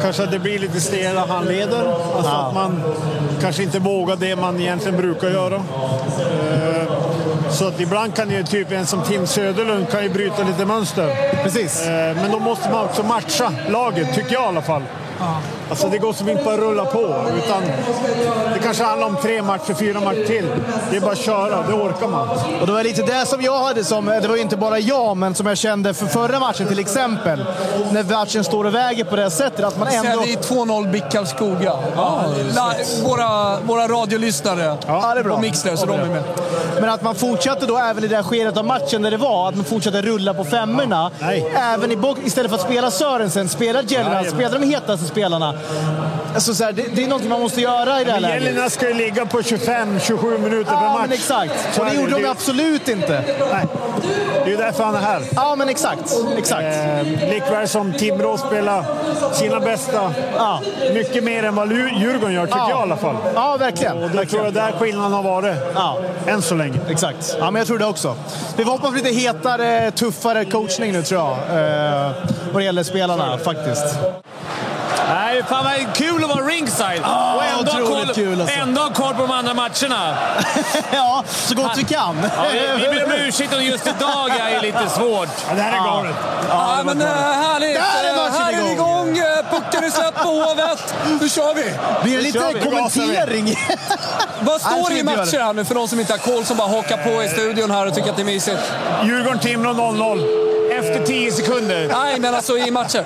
[0.03, 1.85] kanske det blir lite stela handleder.
[2.17, 2.83] Alltså att man
[3.41, 5.63] kanske inte vågar det man egentligen brukar göra.
[7.59, 11.33] Så att ibland kan ju typ en som Tim Söderlund kan ju bryta lite mönster.
[11.43, 11.83] Precis.
[11.87, 14.83] Eh, Men då måste man också matcha laget, tycker jag i alla fall.
[15.71, 16.99] Alltså det går som inte bara rulla på.
[17.45, 17.63] Utan
[18.55, 20.47] det kanske handlar om tre matcher, fyra matcher till.
[20.91, 22.29] Det är bara att köra, det orkar man.
[22.61, 25.17] Och det var lite det som jag hade som, det var ju inte bara jag,
[25.17, 27.45] men som jag kände för förra matchen till exempel.
[27.93, 29.65] När matchen står och väger på det sättet.
[29.65, 30.03] Att man ändå...
[30.09, 31.73] Säger vi 2-0 BIK Karlskoga.
[31.97, 32.23] Ja,
[32.55, 32.73] la-
[33.05, 35.35] våra, våra radiolyssnare Ja, det är bra.
[35.35, 36.23] på Mixler, så de är med.
[36.81, 39.49] Men att man fortsatte då även i det här skedet av matchen där det var,
[39.49, 41.11] att man fortsatte rulla på femmorna.
[41.21, 41.53] Nej.
[41.57, 44.31] Även i box, istället för att spela Sörensen, spela Jajamän.
[44.31, 45.55] spela de hetaste spelarna.
[46.35, 48.43] Alltså så här, det, det är någonting man måste göra i det här läget.
[48.45, 51.01] Gällorna ska ju ligga på 25-27 minuter per Ja, match.
[51.01, 51.53] men exakt.
[51.75, 53.25] Så Och det gjorde de Det- absolut inte.
[53.53, 53.67] Nej.
[54.35, 55.23] Det är ju därför han är här.
[55.37, 56.17] Ja, men exakt.
[56.39, 56.63] Exakt.
[56.63, 58.85] Eh, likväl som Timrå spelar
[59.33, 60.13] sina bästa.
[60.37, 60.61] Ja.
[60.95, 62.71] Mycket mer än vad Djurgården gör, tycker Ja.
[62.71, 63.17] jag i alla fall.
[63.35, 63.97] Ja, verkligen.
[63.97, 64.45] Och det tror verkligen.
[64.45, 65.57] jag där skillnaden har varit.
[65.75, 65.99] Ja.
[66.27, 66.79] Än så länge.
[66.91, 67.37] Exakt.
[67.41, 68.17] Ja, men jag tror det också.
[68.57, 71.31] Vi får hoppas på lite hetare, tuffare coachning nu tror jag.
[71.31, 72.11] Eh,
[72.53, 73.85] vad det gäller spelarna faktiskt.
[75.43, 77.01] Fan vad kul att vara ringside!
[77.03, 78.57] Ja, och ändå ha koll, kul, alltså.
[78.59, 80.17] ändå ha koll på de andra matcherna.
[80.93, 82.17] ja, så gott vi kan.
[82.37, 85.29] Ja, vi- vi ber om ursäkt om just idag är lite svårt.
[85.49, 86.15] Ja, det här är galet.
[86.49, 87.75] Ja, men äh, härligt!
[87.75, 88.73] Där är Eh, matchen här är igång.
[88.73, 89.19] igång!
[89.19, 90.95] Eh, Pucken är släppt på Hovet.
[91.21, 91.65] Nu kör vi!
[92.03, 92.61] Blir det lite vi.
[92.61, 93.59] kommentering?
[94.41, 96.69] Vad står det i matcher här nu för de som inte har koll, som bara
[96.69, 98.73] hakar på i studion här och tycker att det är mysigt?
[99.03, 100.56] Djurgården-Timrå 0-0.
[100.79, 101.89] Efter 10 sekunder.
[101.93, 103.05] Nej, men alltså i matcher.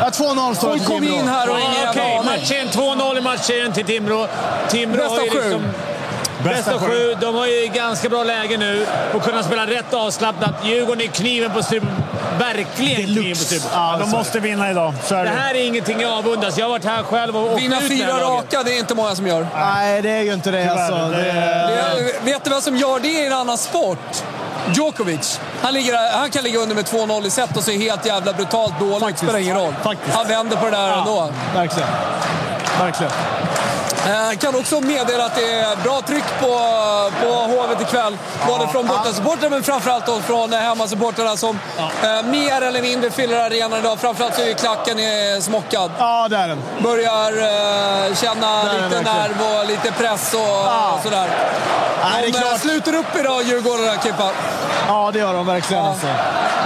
[0.00, 2.24] Ja, 2-0 står det Folk till kom in här och Ja, ingen aning.
[2.24, 4.26] matchen 2-0 i matchen till Timrå.
[4.68, 5.38] Timrå Bästa har ju sju.
[5.40, 5.62] liksom...
[6.44, 7.16] Bästa sju.
[7.20, 10.50] De har ju ganska bra läge nu och kunna spela rätt avslappnat.
[10.64, 11.88] Djurgården är kniven på strupen.
[12.38, 13.68] Verkligen kniven på strupen.
[13.72, 14.94] Ja, de måste vinna idag.
[15.04, 15.36] Så är Det det.
[15.36, 16.58] här är ingenting jag avundas.
[16.58, 19.14] Jag har varit här själv och åkt Vinna ut fyra raka, det är inte många
[19.14, 19.46] som gör.
[19.54, 20.94] Nej, det är ju inte det alltså.
[20.96, 22.12] det- Det...
[22.22, 24.22] Det- Vet du vad som gör det i en annan sport?
[24.72, 25.40] Djokovic.
[25.62, 28.80] Han, ligger, han kan ligga under med 2-0 i set och se helt jävla brutalt
[28.80, 29.00] dåligt.
[29.00, 29.24] Faktiskt.
[29.24, 29.74] spelar ingen roll.
[29.82, 30.16] Faktiskt.
[30.16, 31.30] Han vänder på det där ändå.
[31.54, 31.88] Verkligen.
[32.78, 33.12] Verkligen.
[34.06, 36.46] Eh, kan också meddela att det är bra tryck på,
[37.22, 38.16] på Hovet ikväll.
[38.46, 41.58] Både från bortasupportrarna men framförallt då från eh, hemmasupportrarna som
[42.02, 43.98] eh, mer eller mindre fyller arenan idag.
[44.00, 45.90] Framförallt så är klacken eh, smockad.
[45.98, 46.62] Ja, det är den.
[46.82, 47.32] Börjar
[48.08, 50.92] eh, känna Där är lite nerv och lite press och, Ja.
[50.96, 51.28] och sådär.
[52.04, 52.60] Nej, det De är klart.
[52.60, 54.30] sluter upp idag, Djurgårdarna, Kippa.
[54.88, 55.82] Ja, det gör de verkligen.
[55.84, 55.90] Ja.
[55.90, 56.06] Alltså.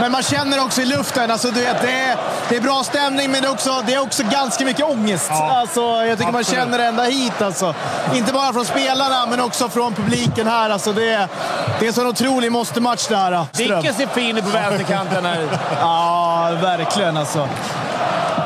[0.00, 2.16] Men man känner också i luften, alltså, du vet, det, är,
[2.48, 5.30] det är bra stämning men det är också, det är också ganska mycket ångest.
[5.30, 6.60] Alltså, jag tycker man Absolut.
[6.60, 7.31] känner det ända hit.
[7.40, 7.74] Alltså.
[8.14, 10.70] Inte bara från spelarna men också från publiken här.
[10.70, 11.28] Alltså, det, är,
[11.78, 13.46] det är en sån otrolig måste-match det här.
[13.52, 13.80] Ström.
[13.82, 15.48] Dicken ser fin ut på vänsterkanten här.
[15.80, 17.48] Ja, verkligen alltså.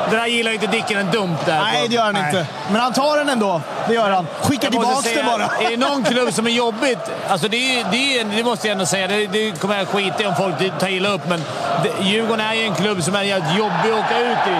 [0.09, 1.59] Det där gillar ju inte Dicken en dump där.
[1.59, 2.47] Nej, det gör han inte.
[2.71, 3.61] Men han tar den ändå.
[3.87, 4.27] Det gör han.
[4.41, 5.43] Skickar tillbaka säga, den bara.
[5.43, 6.99] Är det någon klubb som är jobbigt?
[7.27, 9.07] Alltså det, är, det, är, det måste jag ändå säga.
[9.07, 11.43] Det, det kommer jag skita i om folk tar illa upp, men
[11.83, 14.57] det, Djurgården är ju en klubb som är jävligt jobbig att åka ut i.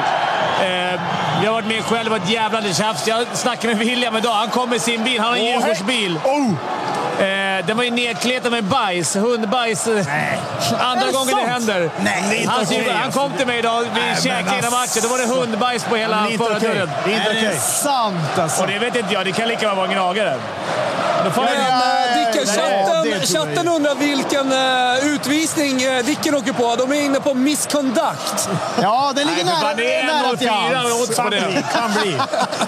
[0.66, 1.02] Eh,
[1.44, 3.08] jag har varit med själv och ett jävla tjafs.
[3.08, 4.34] Jag snackade med William idag.
[4.34, 5.20] Han kom med sin bil.
[5.20, 5.52] Han har en hej.
[5.54, 6.20] Djurgårdsbil.
[6.24, 6.54] Oh!
[7.24, 9.16] Eh, den var ju nedkletad med bajs.
[9.16, 9.88] Hundbajs.
[9.88, 11.48] Andra Är det gången det sant?
[11.48, 11.90] händer.
[12.00, 13.20] Nej, det är han, okej, han alltså.
[13.20, 13.82] kom till mig idag.
[13.82, 15.02] Vi Nej, käkade hela matchen.
[15.04, 16.38] Då var det hundbajs på hela Det okej.
[16.38, 16.90] förardörren.
[17.06, 17.60] Det är inte det okej.
[17.60, 18.62] sant alltså?
[18.62, 19.26] Och det vet inte jag.
[19.26, 20.38] Det kan lika väl vara en gnagare.
[21.26, 26.76] Då får Men Dicken, chatten, chatten undrar vilken eh, utvisning eh, Dicken åker på.
[26.76, 28.50] De är inne på misconduct.
[28.82, 31.16] Ja, det ligger Nej, nära, det är nära till 1,04 hands.
[31.16, 31.42] Kan det.
[31.48, 32.18] bli, kan bli.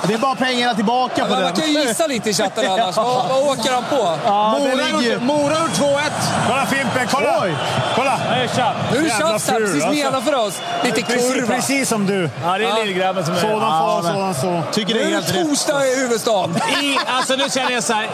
[0.07, 1.43] Det är bara pengarna tillbaka på Men den.
[1.43, 2.95] man kan ju gissa lite i chatten annars.
[3.09, 4.17] Vad, vad åker han på?
[4.25, 6.47] Ja, Mora ligger Mora har gjort 2-1.
[6.47, 7.39] Kolla Fimpen, kolla!
[7.43, 7.55] Oj.
[7.95, 8.19] Kolla!
[8.91, 9.89] Nu är det tjafs här precis alltså.
[9.89, 10.61] nedanför oss.
[10.83, 11.55] Lite kurva.
[11.55, 12.29] precis som du.
[12.43, 13.39] Ja, det är lillgrabben som är...
[13.39, 14.71] Sådan men- sådan så.
[14.71, 15.47] Tycker det Nu är är helt det rätt.
[15.49, 16.55] torsdag i huvudstaden.
[16.81, 18.07] I, alltså nu känner jag så här.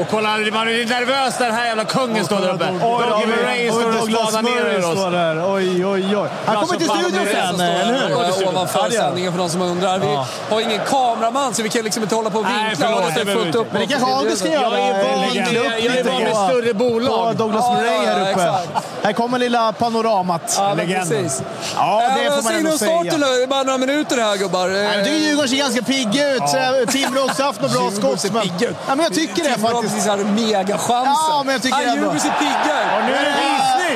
[0.00, 2.64] Och kolla, man är nervös när den här jävla kungen står där uppe.
[2.66, 5.12] Doggy Murray står och spanar ner står oss.
[5.12, 5.54] där.
[5.54, 6.28] Oj, oj, oj.
[6.46, 8.48] Han kommer till studion sen, eller hur?
[8.48, 9.98] Ovanför sändningen för de som undrar.
[9.98, 10.06] Vi
[10.50, 12.86] har ingen kameraman så vi kan liksom inte hålla på och Nej, vinkla.
[12.86, 13.66] förlåt, och det det är behöver fullt upp.
[13.72, 14.78] Men det kanske August göra.
[14.78, 17.36] Jag är van på- större bolag.
[17.36, 18.58] Douglas Murray här uppe.
[19.04, 20.54] Här kommer lilla panoramat.
[20.58, 21.08] Ja, Legenden.
[21.08, 21.42] precis.
[21.76, 22.90] Ja, det får man ändå säga.
[22.90, 23.26] starten nu?
[23.26, 24.68] Det är bara några minuter här gubbar.
[24.68, 26.40] Nej, tycker Djurgården ser ganska pigga ut.
[26.40, 26.74] Ja.
[26.92, 28.20] Timrå har också haft några bra skott.
[28.20, 28.76] ser Men, pigga ut.
[28.88, 29.94] ja, men jag tycker det Timrå har faktiskt.
[29.94, 31.14] precis här megachansen.
[31.30, 31.94] Ja, men jag tycker ändå.
[31.94, 33.04] Djurgården ser pigga ut.
[33.06, 33.34] Nu är det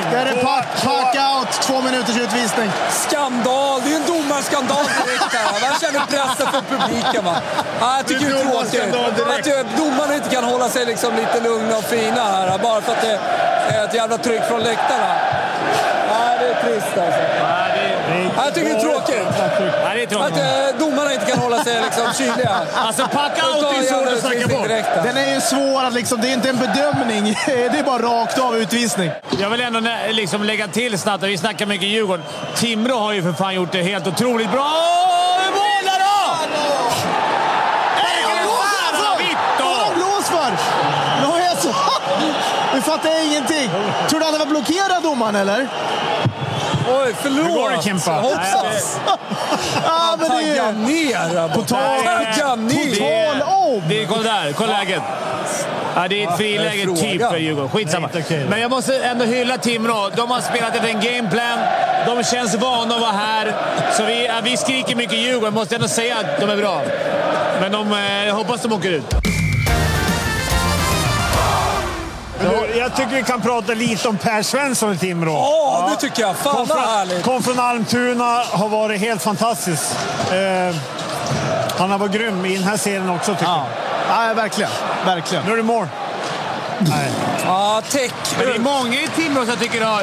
[0.00, 1.52] är det pack, pack out.
[1.62, 2.70] Två minuters utvisning.
[2.90, 3.80] Skandal!
[3.84, 5.70] Det är en domarskandal direkt här.
[5.70, 7.24] Man känner pressen från publiken.
[7.24, 7.36] Va?
[7.80, 11.76] Ja, jag tycker det är tråkigt att domarna inte kan hålla sig liksom lite lugna
[11.76, 12.58] och fina här.
[12.58, 13.18] Bara för att det
[13.74, 15.14] är ett jävla tryck från läktarna.
[16.08, 17.37] Ja, det är trist alltså.
[18.38, 19.26] Ja, jag tycker det är tråkigt.
[19.84, 20.32] Nej, det är tråkigt.
[20.32, 22.60] Att eh, domarna inte kan hålla sig liksom kyliga.
[22.74, 24.68] Alltså, pack out Ta är svårt jävla att snacka bort.
[25.04, 27.24] Den är ju svår att liksom, det är inte en bedömning.
[27.46, 29.10] Det är bara rakt av utvisning.
[29.40, 32.24] Jag vill ändå liksom lägga till snabbt, vi snackar mycket Djurgården.
[32.56, 34.98] Timrå har ju för fan gjort det helt otroligt bra.
[41.62, 41.74] Så.
[42.74, 43.70] Nu fattar ingenting.
[44.08, 45.68] Tror du att han var blockerad domaren eller?
[46.88, 47.46] Oj, förlåt!
[47.46, 48.10] Hur går det, Kimpa?
[48.12, 49.00] Hoppsas!
[49.84, 50.72] Ja, men det Tagga är...
[50.72, 51.60] ner borta.
[51.60, 52.94] Total- Tagga ner!
[52.94, 53.82] Total om!
[53.88, 55.02] Det är, kolla där, kolla läget.
[55.94, 57.70] Ja, det är ett friläge typ för Djurgården.
[57.70, 58.08] Skitsamma.
[58.50, 60.10] Men jag måste ändå hylla Timrå.
[60.16, 61.58] De har spelat efter en gameplan.
[62.06, 63.54] De känns vana att vara här.
[63.92, 65.54] Så vi, ja, vi skriker mycket Djurgården.
[65.54, 66.82] Måste ändå säga att de är bra.
[67.60, 69.14] Men de, eh, jag hoppas de åker ut.
[72.78, 75.32] Jag tycker vi kan prata lite om Per Svensson i Timrå.
[75.32, 76.36] Ja, det tycker jag.
[76.36, 77.22] Fan Kom vad från, härligt.
[77.24, 79.82] kom från Almtuna, har varit helt fantastisk.
[80.32, 80.76] Eh,
[81.78, 83.64] han har varit grym i den här serien också tycker Ja,
[84.28, 84.70] ja verkligen.
[85.06, 85.44] Verkligen.
[85.44, 85.46] jag.
[85.46, 85.86] Nu är det mål.
[86.80, 87.10] Nej.
[87.44, 88.14] Ja, täck.
[88.38, 90.02] Men det är många i Timrå som jag tycker har...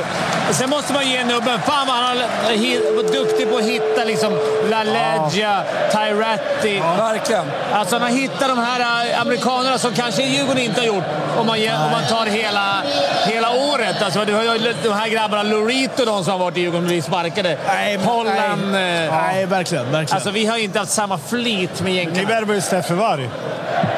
[0.51, 1.59] Sen måste man ge nubben...
[1.65, 6.79] Fan vad han har varit duktig på att hitta liksom LaLeggia, Tyratti.
[6.97, 7.45] Verkligen.
[7.73, 8.79] Alltså han har hittat de här
[9.11, 11.03] äh, amerikanerna som kanske Djurgården inte har gjort
[11.38, 12.81] om man, om man tar hela,
[13.25, 14.01] hela året.
[14.01, 16.88] Alltså, du har ju de här grabbarna, Lorito, de som har varit i Djurgården och
[16.88, 17.57] blivit sparkade.
[17.67, 18.71] Nej, men- Holland.
[18.71, 19.91] Nej, eh, nej verkligen.
[19.91, 20.15] verkligen.
[20.15, 22.27] Alltså vi har inte haft samma flit med Ni jänkarna.
[22.27, 23.29] värvar ju Steffe Varg.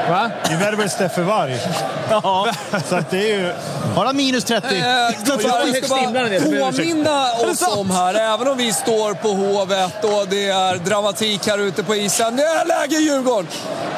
[0.09, 0.29] Va?
[0.49, 1.59] Ni värvar ju Steffe Varg.
[2.09, 2.47] ja.
[2.89, 3.53] Så att det är ju...
[3.95, 4.67] Har han minus 30?
[4.75, 10.27] Eh, jag ska bara påminna oss om här, även om vi står på Hovet och
[10.29, 12.35] det är dramatik här ute på isen.
[12.35, 13.47] Det är läge i Djurgården!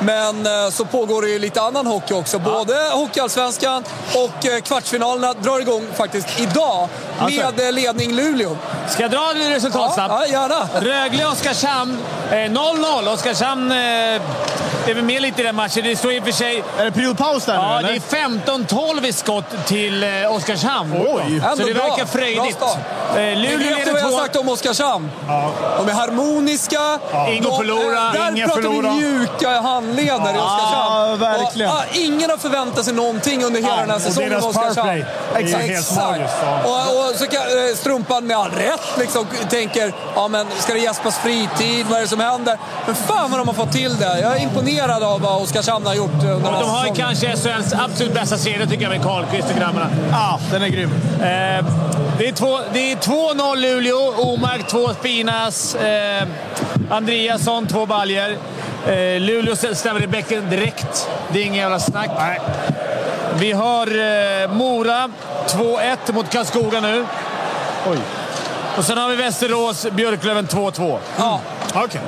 [0.02, 2.40] Men eh, så pågår det ju lite annan hockey också.
[2.40, 3.84] Både Hockeyallsvenskan
[4.16, 6.88] och eh, kvartsfinalerna drar igång faktiskt idag
[7.20, 7.52] Alltså.
[7.58, 8.58] med ledning Luleå.
[8.90, 10.14] Ska jag dra resultat Ja, snabbt?
[10.32, 10.68] ja, gärna.
[10.80, 11.98] Rögle-Oskarshamn
[12.36, 13.14] 0-0.
[13.14, 15.84] Oskarshamn eh, är väl med lite i den matchen.
[15.84, 16.64] Det står i och för sig...
[16.78, 18.28] Är det periodpaus där Ja, nu det eller?
[18.28, 18.68] är
[19.00, 20.94] 15-12 i skott till eh, Oskarshamn.
[20.94, 21.42] Oj.
[21.58, 22.58] Så det verkar frejdigt.
[22.62, 25.12] Eh, Luleå vet ju vad jag har leder sagt 2 om Oskarshamn.
[25.78, 27.00] De är harmoniska.
[27.12, 28.06] De- förlorar.
[28.08, 28.92] eh, Där Ingen pratar förlorar.
[28.92, 31.10] vi mjuka handleder i Oskarshamn.
[31.10, 31.72] Ja, verkligen.
[31.72, 34.88] Och, ah, ingen har förväntat sig någonting under hela Nej, den här säsongen med Oskarshamn.
[34.88, 36.60] magiskt, ja.
[36.66, 40.80] Och, och så kan eh, Strumpan med all rätt liksom tänker, ja men ska det
[40.80, 41.86] gäspas fritid?
[41.90, 42.58] Vad är det som händer?
[42.86, 44.20] Men fan vad de har fått till det.
[44.22, 47.74] Jag är imponerad av vad Oskarshamn har gjort under här De har ju kanske SHLs
[47.74, 49.88] absolut bästa serie tycker jag med Karlqvist och grabbarna.
[50.12, 50.92] Ja, den är grym.
[51.22, 51.66] Eh,
[52.18, 54.14] det är två- det är 2-0 Luleå.
[54.18, 55.76] Omark två Spinas.
[55.76, 56.28] Eh,
[56.90, 58.38] Andreasson två baljer.
[58.88, 61.10] Eh, Luleå stämmer i bäcken direkt.
[61.32, 62.10] Det är ingen jävla snack.
[63.40, 65.10] Vi har eh, Mora
[65.48, 67.06] 2-1 mot Karlskoga nu.
[67.92, 67.98] Oj.
[68.78, 70.98] Och sen har vi Västerås, Björklöven 2-2.
[71.18, 71.40] Ja.
[71.76, 72.02] Okej.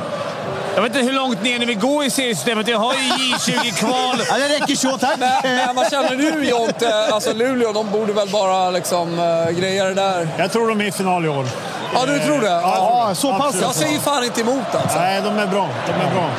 [0.75, 2.67] Jag vet inte hur långt ner ni vill gå i seriesystemet.
[2.67, 4.21] Jag har ju J20-kval.
[4.29, 5.17] Ja, det räcker så, tack.
[5.19, 7.05] Men, men vad känner du Jonte?
[7.13, 10.27] Alltså Luleå, de borde väl bara liksom uh, greja det där.
[10.37, 11.45] Jag tror de är i final i år.
[11.93, 12.47] Ja, du tror det?
[12.47, 12.61] Ja,
[13.07, 13.55] Ja, så pass.
[13.61, 14.99] Jag säger fan inte emot alltså.
[14.99, 15.69] Nej, de är bra.
[15.87, 16.29] De är bra.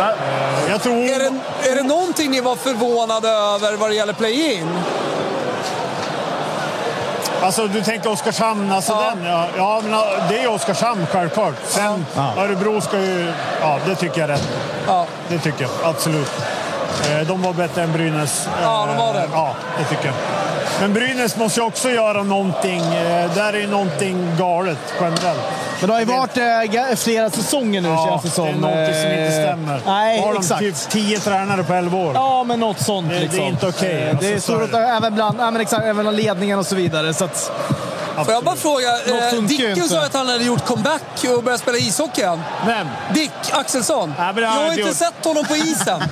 [0.00, 0.94] Eh, Jag tror...
[0.94, 1.32] Är det,
[1.70, 4.68] är det någonting ni var förvånade över vad det gäller play-in?
[7.44, 9.12] Alltså, du tänker Oskarshamn, alltså Ja.
[9.16, 9.24] den.
[9.24, 11.54] Ja, ja, men ja, det är Oskarshamn självklart.
[11.66, 12.06] Sen
[12.38, 13.32] Örebro ska ju...
[13.60, 14.48] Ja, det tycker jag är rätt.
[14.86, 15.06] Ja.
[15.28, 16.32] Det tycker jag absolut.
[17.10, 18.48] Eh, De var bättre än Brynäs.
[18.62, 19.20] Ja, de var det.
[19.20, 20.14] Eh, Ja, det tycker jag.
[20.80, 22.80] Men Brynäs måste ju också göra någonting.
[22.80, 25.40] Eh, Där är ju någonting galet generellt.
[25.80, 26.36] Men det har ju varit
[26.90, 28.44] eh, flera säsonger nu Ja, känns det som.
[28.44, 29.80] det är någonting som inte Eh, stämmer.
[29.86, 30.60] Nej, Har de exakt.
[30.60, 32.12] typ tio tränare på elva år?
[32.14, 33.08] Ja, men något sånt.
[33.08, 33.42] Det- det är liksom.
[33.44, 34.02] inte okej.
[34.02, 34.78] Eh, Alltså, Det är stort, det.
[34.78, 37.14] även bland men exakt, även ledningen och så vidare.
[37.14, 37.52] Så att,
[38.14, 41.02] Får jag bara fråga, eh, Dicken sa att han hade gjort comeback
[41.36, 42.42] och börjat spela ishockey igen.
[42.66, 42.88] Vem?
[43.14, 44.14] Dick Axelsson.
[44.18, 44.96] Ja, det jag har inte gjort.
[44.96, 46.02] sett honom på isen.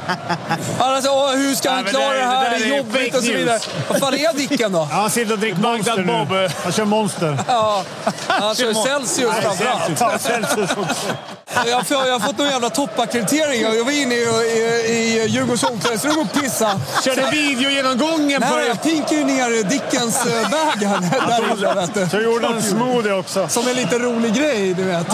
[0.78, 2.50] Han "Åh, hur ska Ja, han klara det- det här?
[2.50, 3.58] det Det är jobbigt och så vidare.
[3.88, 4.82] Vad fan är Dicken då?
[4.92, 6.04] Han sitter och dricker Monster nu.
[6.26, 6.50] Bob.
[6.64, 7.38] Han kör Monster.
[7.48, 7.82] Ja,
[8.26, 9.98] han kör Celsius framförallt.
[9.98, 11.06] Ta Celsius också.
[11.66, 13.62] Jag har, jag har fått någon jävla toppackreditering.
[13.62, 16.80] Jag var inne i, i, i Djurgårdens omklädningsrum och pissade.
[17.04, 18.48] Körde videogenomgången på...
[18.56, 21.56] Nej, jag pinkade ju ner Dickens eh, bag här där
[21.94, 22.08] du.
[22.08, 23.48] Så gjorde han en smoothie också.
[23.48, 25.06] Som en liten rolig grej, du vet.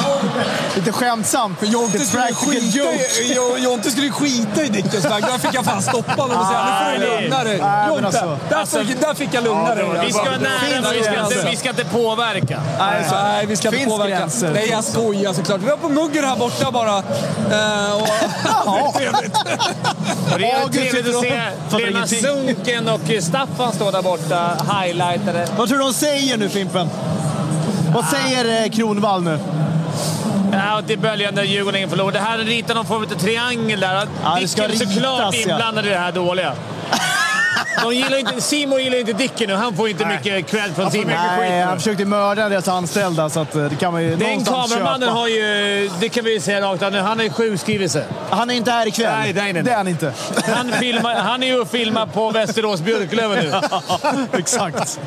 [0.77, 1.59] Lite skämtsamt.
[1.59, 5.23] För Jonte Lite skulle, skita i, Jonte skulle skita i Dickens bag.
[5.23, 6.65] Där fick jag fan stoppa honom och säga
[6.99, 7.59] nu får du lugna dig.
[7.89, 9.85] Jonte, alltså- där, alltså- fick, där fick jag lugna dig.
[10.07, 12.63] Vi ska vara nära, men vi ska, inte, vi ska inte påverka.
[12.79, 14.17] Nej, nej, vi ska inte påverka.
[14.19, 14.51] gränser.
[14.55, 15.61] Nej, jag skojar såklart.
[15.61, 16.99] Vi var på muggen här borta bara.
[16.99, 18.09] Eh, och,
[18.67, 18.93] Ja.
[20.35, 21.23] Och det är trevligt att
[21.71, 22.07] se Lena.
[22.07, 24.51] Sunken och Staffan stå där borta,
[24.83, 25.49] highlightade.
[25.57, 26.68] Vad tror du de säger nu, Fimpen?
[27.95, 29.39] Vad säger eh, Kronwall nu?
[30.53, 32.19] Ja, och till böljan där Djurgården förlorade.
[32.19, 34.09] Det här ritar någon form av triangel där.
[34.25, 35.53] Ja, det ska Dicken är såklart ritas, ja.
[35.53, 36.53] inblandad i det här dåliga.
[37.83, 39.55] De gillar inte, Simon gillar inte Dicken nu.
[39.55, 41.07] Han får inte mycket cred från Simon.
[41.39, 45.01] Nej, han försökte mörda deras anställda, så att eh, det kan man ju Den kameramannen
[45.01, 45.13] köpa.
[45.13, 48.05] har ju, det kan vi ju säga rakt nu, han är sjukskriven sig.
[48.31, 49.13] Han är inte här ikväll.
[49.19, 49.63] Nej, nej, nej.
[49.63, 50.13] Det är han inte.
[50.57, 53.53] Han, filmar, han är ju och filmar på Västerås Björklöven nu.
[54.39, 55.01] Exakt.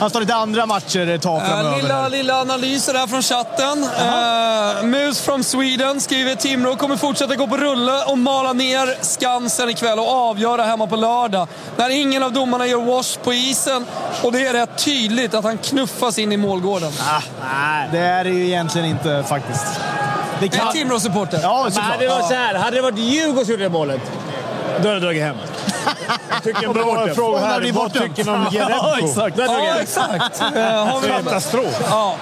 [0.00, 1.76] Han står lite andra matcher ett tag Eh, framöver.
[1.82, 3.82] lilla, lilla analyser där från chatten.
[3.82, 9.68] Uh, Mus from Sweden skriver Timrå kommer fortsätta gå på rulle och mala ner Skansen
[9.70, 11.48] ikväll och avgöra hemma på lördag.
[11.76, 13.86] När ingen av domarna gör wash på isen
[14.22, 16.92] och det är rätt tydligt att han knuffas in i målgården.
[17.42, 19.66] Nej, det är det ju egentligen inte faktiskt.
[20.40, 20.72] Det Det är kan...
[20.72, 21.38] Timrå-supporter.
[21.42, 21.92] Ja, Men såklart.
[21.92, 24.00] hade det varit så här, hade det varit Djurgården som gjorde det målet,
[24.72, 25.36] då hade jag dragit hem.
[26.44, 27.10] Tycker jag det.
[27.10, 27.72] en fråga här.
[27.72, 29.06] Vad tycker ni om Ja, Jerebko?
[29.08, 29.36] exakt.
[29.36, 30.40] Drog jag Ja, exakt.
[30.40, 31.82] Eh, har vi Katastrof.
[31.90, 32.14] Ja.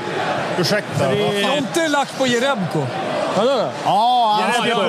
[0.59, 1.15] Ursäkta.
[1.15, 2.87] Jag har inte på Jerebko.
[3.37, 3.71] Vadå då?
[3.85, 4.83] Ja, han ska på...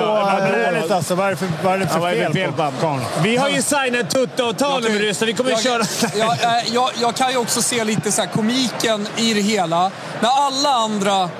[0.76, 1.14] dåligt alltså.
[1.14, 3.02] Vad är det för, vad är det Ja, för är det fel, fel på karln?
[3.22, 5.26] Vi har ju signat tuttoavtal med Ryssland.
[5.26, 5.82] Vi kommer ju köra...
[6.16, 9.90] jag, eh, jag, jag kan ju också se lite så här komiken i det hela.
[10.20, 11.30] När alla andra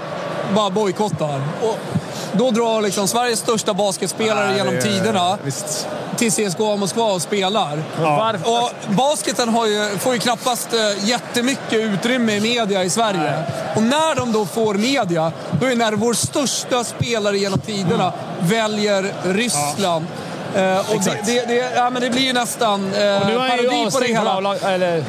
[0.55, 1.41] bara bojkottar.
[1.63, 1.79] Och
[2.39, 5.89] då drar liksom Sveriges största basketspelare Nej, genom det- tiderna Visst.
[6.17, 7.83] till CSKA Moskva och spelar.
[8.01, 8.51] Varför?
[8.63, 13.43] Och basketen har ju, får ju knappast eh, jättemycket utrymme i media i Sverige.
[13.77, 18.13] Och när de då får media, då är det när vår största spelare genom tiderna
[18.41, 20.07] väljer Ryssland.
[20.55, 21.27] Eh, och det, Exakt.
[21.27, 24.41] det, det, ja, men det blir ju nästan eh, parodi på det hela.
[24.41, 24.59] lag-.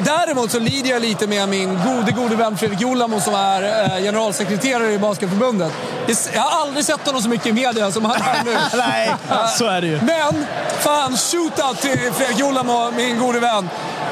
[0.03, 4.01] Däremot så lider jag lite med min gode, gode vän Fredrik Julamo som är eh,
[4.03, 5.71] generalsekreterare i Basketförbundet.
[6.07, 8.57] Det- Jag har aldrig sett honom så mycket i media som han är nu.
[8.77, 9.11] Nej,
[9.57, 9.99] så är det ju.
[10.01, 10.45] Men,
[10.79, 13.69] fan, shootout till Fredrik Julamo, min gode vän.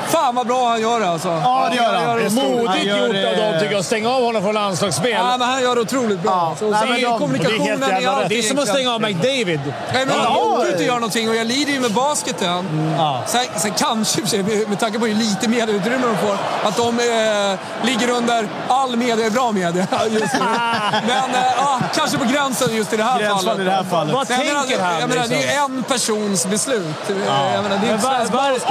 [0.07, 1.27] Fan vad bra han gör det alltså.
[1.43, 2.33] Ja, det gör han.
[2.33, 5.11] Modigt Han gör gjort det- av dem tycker jag, stänga av honom från landslagsspel.
[5.11, 6.31] Ja, men han gör det otroligt bra.
[6.31, 6.55] Ja.
[6.59, 8.29] Så, Nej, så men de- kommunikationen det är helt allt.
[8.29, 9.59] Det är som att stänga av McDavid.
[9.93, 10.23] Nej, men Ja.
[10.23, 12.95] han går ut och gör någonting och jag lider ju med basketen.
[12.97, 13.21] Ja.
[13.25, 14.21] Sen, sen kanske,
[14.67, 16.37] med, tanke på hur lite medieutrymme de får,
[16.69, 20.39] att de eh, ligger under all media är bra media just nu.
[21.07, 23.59] Men eh, ja, kanske på gränsen just i det här Gränsfall fallet.
[23.61, 24.13] i det här fallet.
[24.15, 24.99] Vad tänker han?
[24.99, 25.49] Jag menar, det liksom?
[25.49, 26.85] är en persons beslut.
[27.07, 28.63] Jag menar, det är inte svensk basket.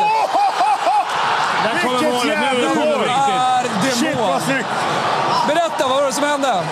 [1.64, 2.38] Där kommer Vilket målet.
[2.38, 2.98] Nu jävla kommer mål!
[2.98, 3.84] det riktigt.
[3.84, 4.28] Är det Shit mål?
[4.28, 4.66] vad snyggt!
[5.48, 6.62] Berätta, vad var det som hände?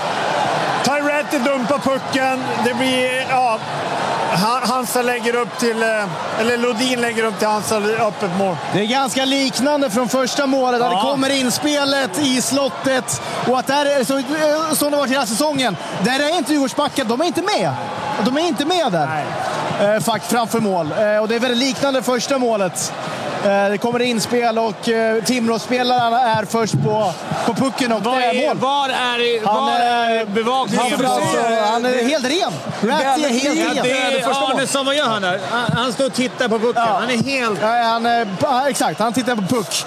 [0.85, 2.45] Tyretti dumpar pucken.
[2.65, 3.27] Det blir...
[3.31, 3.59] Ja,
[4.35, 5.83] Han- Hansa lägger upp till...
[5.83, 8.57] eh, Eller Lodin lägger upp till Hansa öppet mål.
[8.73, 10.81] Det är ganska liknande från första målet.
[10.81, 10.95] Där Ja.
[10.97, 13.23] det kommer inspelet i slottet.
[13.49, 15.77] Och att där är så, eh, som det har varit hela säsongen.
[16.03, 17.09] Där är inte Djurgårdsbacken.
[17.09, 17.71] De är inte med.
[18.25, 19.25] De är inte med där.
[19.95, 20.93] Eh, fakt, framför mål.
[20.99, 22.93] Eh, och det är väldigt liknande första målet.
[23.45, 27.13] Eh, det kommer inspel och eh, Timrå-spelarna är först på,
[27.47, 28.57] på pucken och Var det är mål.
[28.59, 30.87] var är, Han var är är- bevakningen?
[30.97, 31.39] Han, alltså,
[31.73, 32.53] han är helt ren.
[32.91, 33.85] Rat är helt Ja, ren.
[33.85, 35.41] det är Arnesson, vad gör han där?
[35.75, 36.83] Han- står och tittar på pucken.
[36.87, 36.99] Ja.
[37.01, 37.59] Han är helt...
[37.63, 38.05] Ja, han,
[38.43, 39.85] ja, exakt, han tittar på puck.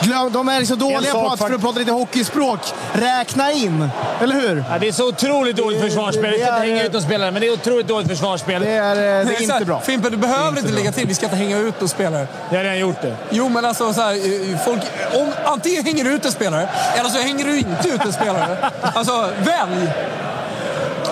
[0.00, 2.58] Glöm, de är så dåliga på att, för att prata lite hockeyspråk,
[2.92, 3.88] räkna in.
[4.20, 4.64] Eller hur?
[4.70, 6.22] Ja, det är så otroligt dåligt Det- försvarsspel.
[6.22, 8.62] det Vi ska inte hänga ut någon spelare, men det är otroligt dåligt försvarsspel.
[8.62, 8.90] Det är,
[9.20, 9.80] eh, det är inte bra.
[9.80, 11.06] Fimpen, du behöver inte lägga till.
[11.08, 12.26] Vi ska inte hänga ut någon spelare.
[12.50, 13.16] Jag har redan gjort det.
[13.30, 14.80] Jo, men alltså så här, eh, folk,
[15.14, 18.56] om, antingen hänger du ut en spelare, eller så hänger du inte ut en spelare.
[18.94, 19.88] Alltså, välj!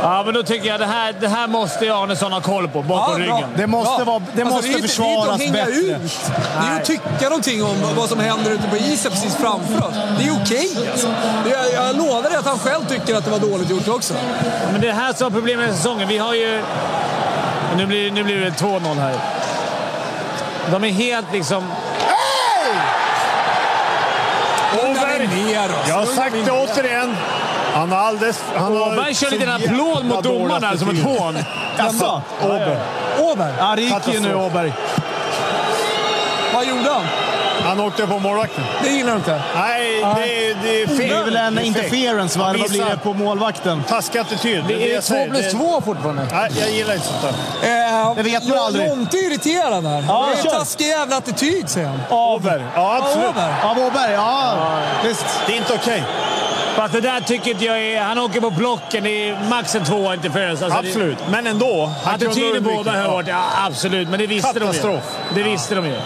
[0.03, 3.23] Ja, men då tycker jag det här, det här måste Arnesson ha koll på, bakom
[3.23, 3.49] Ja, ryggen.
[3.57, 6.05] Det måste vara- det måste är inte- försvaras Det är inte att hänga bättre.
[6.07, 6.31] ut.
[6.63, 9.95] Det är att tycka någonting om vad som händer ute på isen precis framför oss.
[10.19, 11.07] Det är okej alltså.
[11.45, 14.15] Det är- Jag lovar dig att han själv tycker att det var dåligt gjort också.
[14.73, 16.09] Men det är det här som är problemet med säsongen.
[16.09, 16.63] Vi har ju...
[17.77, 19.15] Nu blir, nu blir det 2-0 här.
[20.71, 21.65] De är helt liksom...
[25.25, 25.75] Ner då.
[25.89, 27.17] Jag har sagt det återigen.
[27.75, 28.45] Han har alldeles...
[28.57, 30.27] Han har Åberg kör en applåd mot
[30.65, 31.39] här som ett hån.
[31.79, 32.23] Jaså?
[32.43, 32.79] Åberg.
[33.19, 34.73] Åberg, Ja, det gick ju nu Åberg.
[36.55, 37.05] vad gjorde han?
[37.65, 38.65] Han åkte på målvakten.
[38.83, 39.43] Det gillar du inte?
[39.55, 40.97] Nej, det, det är fel.
[40.99, 42.51] Det är väl en Det är interference, va?
[42.51, 43.83] Eller vad blir det på målvakten?
[43.89, 44.65] Taskig attityd.
[44.69, 46.27] Det är jag två plus Det- två fortfarande.
[46.33, 47.99] Nej, jag gillar inte sånt där.
[48.09, 48.89] Eh, Det vet man aldrig.
[48.89, 50.05] Jonte är irriterad här.
[50.09, 50.51] Ja, det är kör.
[50.59, 52.01] taskig jävla attityd, säger han.
[52.11, 52.63] Åberg.
[52.75, 53.37] Ja, absolut.
[53.65, 54.13] Av Åberg?
[54.13, 55.27] Ja, visst.
[55.47, 56.03] Det är inte okej.
[56.77, 58.01] Fast det där tycker inte jag är...
[58.03, 59.05] Han åker på blocken.
[59.05, 60.65] Det är max en tvåa interference.
[60.65, 61.19] Alltså, Absolut.
[61.31, 61.67] Men ändå.
[61.87, 62.67] Det, Han kunde attityden.
[62.79, 63.11] Åberg har Ja.
[63.13, 63.29] varit...
[63.29, 64.67] Ja, absolut, men det visste de ju.
[64.67, 65.03] Katastrof.
[65.35, 65.97] Det visste de ju.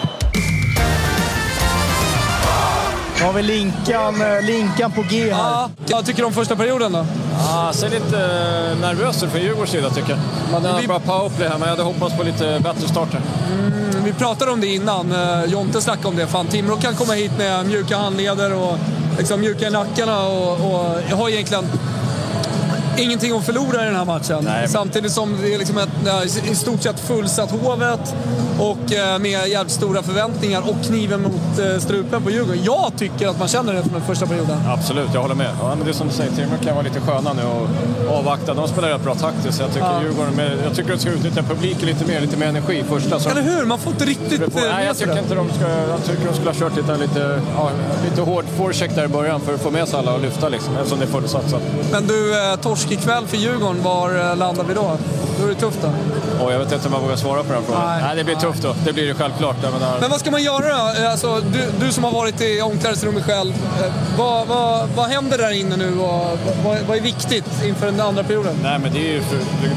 [3.19, 5.39] Då har vi Linkan, eh, Linkan på G här.
[5.39, 7.05] Ja, vad tycker du om första perioden då?
[7.47, 10.19] Ja, ser lite eh, nervös ut från Djurgårdens sida tycker jag.
[10.51, 13.21] Man hade vi- bra powerplay här, men jag hade hoppats på lite bättre start här.
[14.03, 15.11] Vi pratade om det innan.
[15.11, 16.27] Eh, Jonte snackade om det.
[16.27, 18.77] Fan, Timrå kan komma hit med mjuka handleder och
[19.17, 21.65] liksom mjuka i nackarna och, och jag har egentligen
[23.03, 24.43] ingenting att förlora i den här matchen.
[24.43, 24.67] Nej.
[24.67, 25.89] Samtidigt som det är liksom ett
[26.51, 28.15] i stort sett fullsatt Hovet
[28.59, 32.63] och eh, med jävligt stora förväntningar och kniven mot eh, strupen på Djurgården.
[32.63, 34.57] Jag tycker att man känner det från den första perioden.
[34.67, 35.51] Absolut, jag håller med.
[35.61, 38.53] Ja, men det är som du säger, Timrå kan vara lite sköna nu och avvakta.
[38.53, 39.59] De spelar rätt bra taktiskt.
[39.59, 40.01] Jag tycker, Ja.
[40.03, 43.19] Djurgården med, jag tycker de ska utnyttja publiken lite mer, lite mer energi första.
[43.19, 43.65] Så Eller hur?
[43.65, 45.67] Man får inte riktigt Nej, eh, jag med sig tycker inte de ska...
[45.69, 47.71] Jag tycker de skulle ha kört lite, lite, ja,
[48.09, 50.75] lite hård forecheck där i början för att få med sig alla och lyfta liksom,
[50.77, 51.49] eftersom det är fullsatt.
[51.49, 51.59] Så.
[51.91, 52.19] Men du,
[52.51, 54.97] eh, torsk ikväll för Djurgården, var eh, landar vi då?
[55.39, 55.89] Då är det tufft då.
[56.45, 57.87] Och jag vet inte om jag vågar svara på den frågan.
[57.87, 58.01] Nej.
[58.03, 58.75] Nej, det blir tufft då.
[58.85, 59.55] Det blir det självklart.
[59.61, 61.01] Menar, Men vad ska man göra då?
[61.03, 63.53] Eh, Alltså, du, du som har varit i omklädningsrummet själv.
[63.83, 68.01] eh, Vad, vad, vad händer där inne nu och vad, vad är viktigt inför den
[68.01, 68.55] andra perioden?
[68.63, 69.21] Nej, men det är ju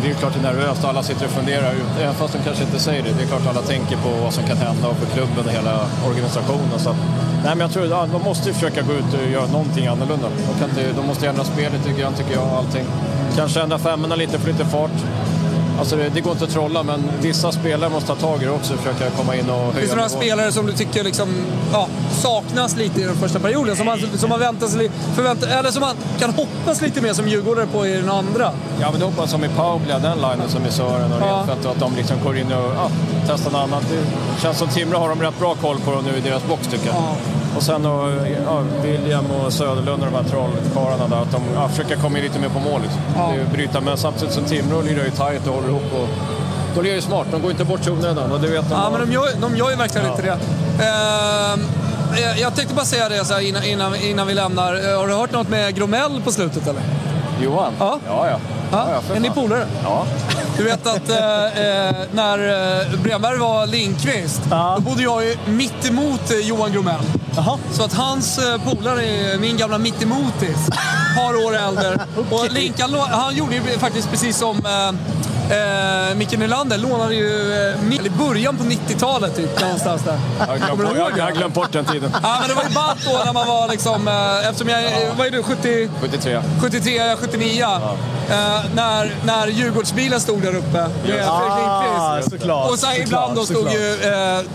[0.04, 0.84] det är klart det är nervöst.
[0.84, 3.10] Alla sitter och funderar, även fast de kanske inte säger det.
[3.18, 5.86] Det är klart alla tänker på vad som kan hända och för klubben och hela
[6.08, 6.78] organisationen.
[6.78, 6.94] Så
[7.44, 10.28] nej, men jag tror ja, de måste ju försöka gå ut och göra någonting annorlunda.
[10.28, 12.48] De, kan inte, de måste ändra spelet lite grann, tycker jag.
[12.48, 12.84] Allting.
[13.36, 14.90] Kanske ändra femmorna lite, få lite fart.
[15.82, 18.50] Alltså det, det går inte att trolla, men vissa spelare måste ta tag i det
[18.50, 21.28] också och försöka komma in och höja Finns det några spelare som du tycker liksom,
[21.72, 21.88] ja,
[22.22, 23.76] saknas lite i den första perioden?
[23.76, 24.40] Som man, som man
[24.78, 28.50] li- förväntar, eller som man kan hoppas lite mer som djurgårdare på i den andra?
[28.80, 31.42] Ja, men det hoppas som i powerplay, den linen som i Sören och Ja.
[31.64, 32.90] Och att de liksom går in och ja,
[33.28, 33.82] testar något annat.
[33.90, 36.66] Det känns som Timrå har de rätt bra koll på dem nu i deras box
[36.66, 36.94] tycker jag.
[36.96, 37.14] Ja.
[37.56, 38.12] Och sen då,
[38.46, 42.24] ja, William och Söderlund och de här trollkarlarna där, att de ja, försöker komma in
[42.24, 42.80] lite mer på mål.
[42.82, 43.00] Liksom.
[43.16, 43.32] Ja.
[43.38, 45.92] Det bryta, men samtidigt som Timrå lirar ju tajt och håller ihop.
[45.92, 46.08] Och,
[46.74, 48.74] då lirar ju smart, de går inte bort i onödan och det vet de.
[48.74, 50.38] Ja, men de gör, de gör ju verkligen inte det.
[50.84, 51.60] Ehm,
[52.22, 54.74] jag- jag tänkte bara säga det så här innan, innan, innan vi lämnar.
[54.92, 56.82] Eh, Har du hört något med Gromell på slutet eller?
[57.42, 57.72] Johan?
[57.78, 57.98] Ja.
[58.06, 58.36] Ja, ja.
[58.72, 59.66] Ja, ja, är ni polare?
[59.84, 60.04] Ja.
[60.56, 64.74] Du vet att eh, eh, när Bremberg var Lindqvist, Ja.
[64.76, 67.00] då bodde jag ju mitt emot Johan Gromell.
[67.36, 67.58] Jaha.
[67.72, 70.68] Så att hans eh, polare, är min gamla mittemotis,
[71.16, 71.98] par år äldre.
[72.30, 74.88] Och Linkan, han gjorde ju faktiskt precis som eh,
[75.58, 77.52] eh, Micke Nylander, lånade ju
[77.92, 80.18] eh, i början på 90-talet typ, någonstans där.
[80.38, 82.10] Jag har glömt bort- den tiden.
[82.22, 84.90] Ja, men det var ju ballt då när man var liksom, eh, eftersom jag, eh,
[85.18, 85.88] vad är du, 70?
[86.00, 86.42] 73.
[86.60, 87.66] 73, jag är 79.
[88.32, 92.40] Eh, när, när Djurgårdsbilen stod där uppe med Fredrik Ah, Lindqvist.
[92.40, 92.70] såklart.
[92.70, 93.74] Och sen såklart, ibland då stod såklart.
[93.74, 93.94] ju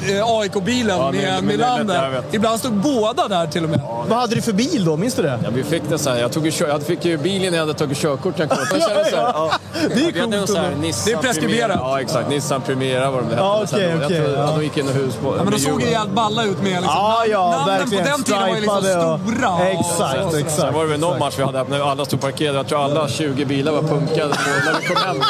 [0.09, 2.33] eh, eh, AIK-bilen Ja, med- vet.
[2.33, 3.81] Ibland stod båda där till och med.
[4.09, 4.97] Vad hade du för bil då?
[4.97, 5.39] Minns du det?
[5.43, 6.17] Ja, vi fick det så här.
[6.19, 8.33] Jag, tog ju, jag fick ju bilen när jag hade tagit körkort.
[8.39, 9.51] Jag, kände så här, ja.
[9.73, 10.73] Det är coolt sån här
[11.05, 11.77] Det är preskriberat.
[11.81, 12.29] Ja, exakt.
[12.29, 13.37] Nissan Primera var de hette.
[13.41, 14.41] Ja, jag okej, tror- ja.
[14.41, 16.57] ja, de gick in i hus på Ja, men de såg ju jävligt balla ut
[16.57, 18.03] med liksom, Ja, ja, namnen verkligen.
[18.05, 19.49] på den tiden var ju liksom och- stora.
[19.53, 20.55] och- Exakt, och exakt.
[20.61, 22.57] Sen var det väl någon match vi hade när alla stod parkerade.
[22.57, 24.27] Jag tror alla 20 bilar var punkade
[24.65, 25.23] när vi kom hem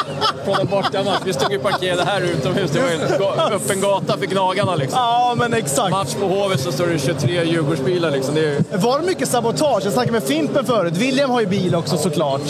[0.44, 1.20] från en bortamatch.
[1.24, 2.70] Vi stod ju parkerade här utomhus.
[2.70, 4.98] Det var ju öppen gata för Gnagarna liksom.
[5.00, 5.90] Ja, men exakt.
[5.90, 8.34] Match på Hovet så står det 23 Djurgårdsbilar liksom.
[8.34, 8.62] Det är ju...
[8.72, 9.84] Var det mycket sabotage?
[9.84, 10.96] Jag snackade med Fimpen förut.
[10.96, 12.40] William har ju bil också såklart.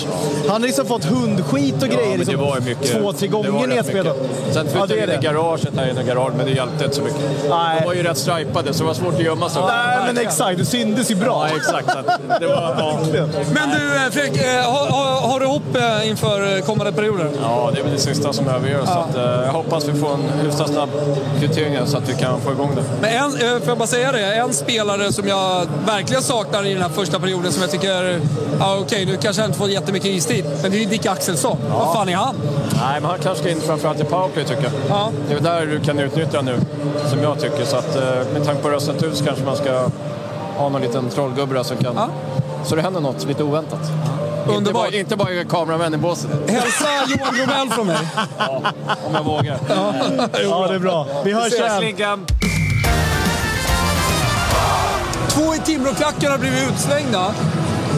[0.42, 2.92] Han har liksom fått hundskit och grejer men liksom, det mycket.
[2.92, 4.16] två, tre det gånger nedspelat.
[4.53, 5.29] Sen Ja, flyttade det är vi in i det.
[5.29, 7.20] garaget här inne i garage, men det hjälpte inte så mycket.
[7.51, 7.79] Nej.
[7.81, 9.62] De var ju rätt stripade så det var svårt att gömma sig.
[9.66, 10.59] Nej, men exakt.
[10.59, 11.48] Du syndes ju bra.
[11.51, 11.88] Ja, exakt.
[12.40, 12.55] Det var,
[13.14, 13.27] ja.
[13.55, 17.30] Men du eh, Fredrik, eh, har, har, har du hopp inför eh, kommande perioder?
[17.42, 18.86] ja, det är väl det sista som övergör.
[18.86, 20.88] Så att, eh, jag hoppas vi får en hyfsat snabb
[21.40, 22.82] kvittering så att vi kan få igång det.
[23.00, 26.72] Men en, eh, får jag bara säga det, en spelare som jag verkligen saknar i
[26.72, 28.20] den här första perioden som jag tycker,
[28.61, 31.59] ja okej nu kanske han inte får jättemycket istid, men det är Dick Axelsson.
[31.72, 32.34] Vad fan är han?
[32.80, 34.72] Nej, men han kanske ska in framförallt i powerplay tycker jag.
[34.88, 35.11] Ja.
[35.28, 36.61] Det är där du kan utnyttja nu,
[37.11, 37.64] som jag tycker.
[37.64, 39.88] Så att, eh, med tanke på sett ut så kanske man ska
[40.57, 41.94] ha någon liten trollgubbe som kan...
[41.96, 42.09] Ja.
[42.64, 43.80] Så det händer något lite oväntat.
[44.45, 44.91] Inte Underbart.
[44.91, 46.30] bara, inte bara kameramän i båset.
[46.51, 47.97] Hälsa Johan Gromell från mig.
[48.39, 48.62] Ja,
[49.07, 49.59] om jag vågar.
[49.68, 51.07] Ja, det är bra.
[51.24, 52.26] Vi hörs sen.
[55.28, 57.26] Två i Timråklacken har blivit utslängda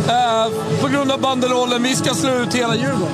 [0.08, 0.46] eh,
[0.80, 3.08] på grund av banderollen “Vi ska slå ut hela Djurgården”.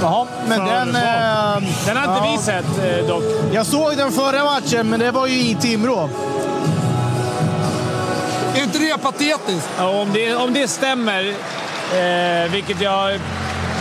[0.00, 0.88] Jaha, men För den...
[0.96, 2.36] Eh, Den har inte ja.
[2.36, 3.22] vi sett eh, dock.
[3.52, 6.08] Jag såg den förra matchen, men det var ju i Timrå.
[8.54, 9.68] Är inte det patetiskt?
[9.78, 13.20] Ja, om, det, om det stämmer, eh, vilket jag...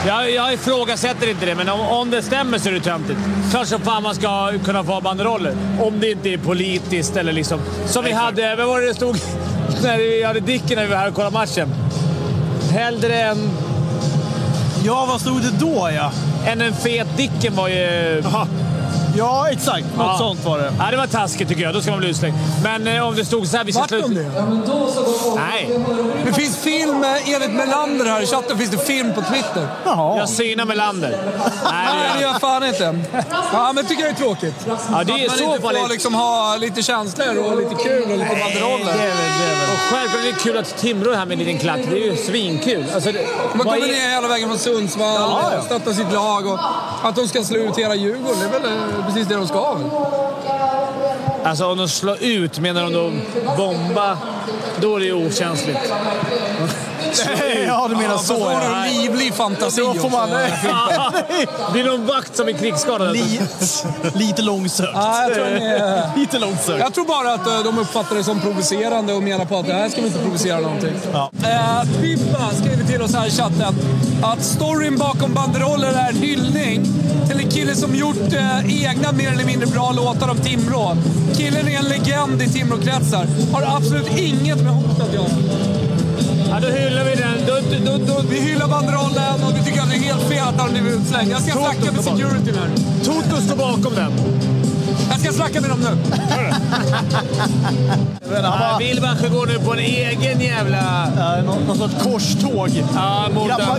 [0.08, 3.20] Jag, jag ifrågasätter inte det, men om, om det stämmer så är det töntigt.
[3.52, 5.56] Klart som fan man ska kunna få ha banderoller.
[5.82, 7.60] Om det inte är politiskt eller liksom...
[7.86, 8.56] Som vi hade...
[8.56, 9.16] Vad var det det stod
[9.84, 11.70] när vi hade Dicken när vi var här och kollade matchen?
[12.72, 13.50] Hellre en,
[14.86, 16.12] Ja, vad stod det då ja?
[16.48, 18.24] än en fet Dicken var ju...
[19.18, 19.86] Ja, exakt.
[19.98, 20.18] Något Ja.
[20.18, 20.74] sånt var det.
[20.80, 21.74] Ja, det var taskigt tycker jag.
[21.74, 22.36] Då ska man bli utslängd.
[22.64, 23.64] Men eh, om det stod så här...
[23.64, 24.22] Vi ska Vart de sluta...
[24.22, 25.36] det?
[25.36, 25.80] Nej.
[26.26, 29.68] Det finns film, eh, enligt Melander här i chatten, finns det film på Twitter.
[29.86, 30.18] Jaha.
[30.18, 31.18] Jag synar Melander.
[31.72, 33.00] Nej, det gör fan inte.
[33.54, 34.56] Ja, men tycker jag är tråkigt.
[34.68, 38.04] Ja, det är att man så inte får liksom ha lite känslor och lite kul
[38.12, 38.94] och lite banderoller.
[39.74, 41.80] Och självklart är det kul att Timrå är här med en liten klack.
[41.90, 42.86] Det är ju svinkul.
[42.96, 45.62] Alltså, det, Man kommer är- ner hela vägen från Sundsvall, Ja, ja.
[45.62, 46.60] stöttar sitt lag och
[47.04, 48.72] att de ska slå ut hela Djurgården, det är väl
[49.04, 49.78] väl precis det de ska.
[51.44, 53.12] Alltså om de slår ut, menar de då
[53.58, 54.18] bomba?
[54.82, 55.94] Då är det ju okänsligt.
[57.68, 60.30] Ja, du menar Så så har du livlig fantasi Då får man...
[61.74, 63.14] det är någon vakt som är krigsskadad.
[63.14, 63.42] Li,
[64.14, 64.92] lite långsökt.
[64.94, 66.80] Ja, jag, tror eh, Lite långsökt.
[66.80, 69.74] jag tror bara att eh, de uppfattar det som provocerande och menar på att det
[69.74, 70.94] här ska vi inte provocera någonting.
[71.14, 71.32] Ja.
[71.44, 73.76] Eh, Pippa skriver till oss här i chatten
[74.24, 76.86] att storyn bakom banderoller är en hyllning
[77.30, 80.98] till en kille som gjort eh, egna mer eller mindre bra låtar om Timrå.
[81.38, 83.28] Killen är en legend i Timråkretsar.
[83.54, 85.93] Har absolut inget med hotet att göra.
[86.54, 87.46] Ja, då hyllar vi den.
[87.48, 88.22] Då, då, då.
[88.30, 91.32] Vi hyllar banderollen och vi tycker att det är helt fel att han blivit utslängd.
[91.32, 92.70] Jag ska snacka med securityn här.
[93.04, 94.12] Toto står bakom den.
[95.10, 95.98] Jag ska snacka med dem nu.
[98.32, 101.08] Ja, Wilbacher går nu på en egen jävla...
[101.18, 102.70] ja, någon, någon sorts korståg.
[102.96, 103.30] Ja,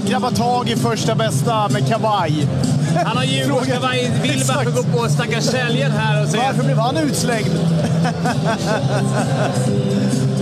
[0.09, 2.47] Grabba, tag i första bästa med kavaj.
[3.05, 4.13] Han har Djurgårdskavaj.
[4.23, 6.45] Wilbacher går på stackars säljaren här och säger...
[6.47, 7.51] Varför blev han utslängd?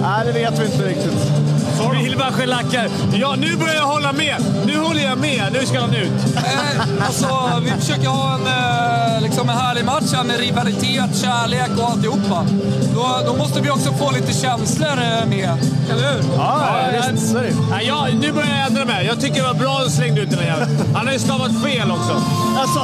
[0.02, 1.41] Nej, det vet vi inte riktigt.
[1.90, 2.88] Wilbacher lackar.
[3.14, 4.36] Ja, nu börjar jag hålla med.
[4.66, 5.42] Nu håller jag med.
[5.52, 6.36] Nu ska han ut.
[6.36, 7.28] Eh, alltså,
[7.64, 12.46] vi försöker ha en, eh, liksom en härlig match här med rivalitet, kärlek och alltihopa.
[12.94, 15.50] Då, då måste vi också få lite känslor eh, med,
[15.90, 16.24] eller hur?
[16.36, 16.60] Ja,
[16.94, 17.30] Ja, visst.
[17.30, 17.54] Så är det ju.
[17.70, 19.06] Nej, jag, nu börjar jag ändra mig.
[19.06, 20.70] Jag tycker det var bra att du slängde ut den där jäveln.
[20.94, 22.22] Han har ju stavat fel också.
[22.58, 22.80] Alltså,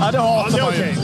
[0.00, 0.96] ja, det hatar man ju.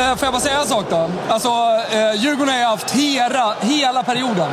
[0.00, 1.10] Eh, får jag bara säga en sak då?
[1.28, 1.48] Alltså,
[1.90, 4.48] eh, Djurgården har ju haft hela, hela perioden.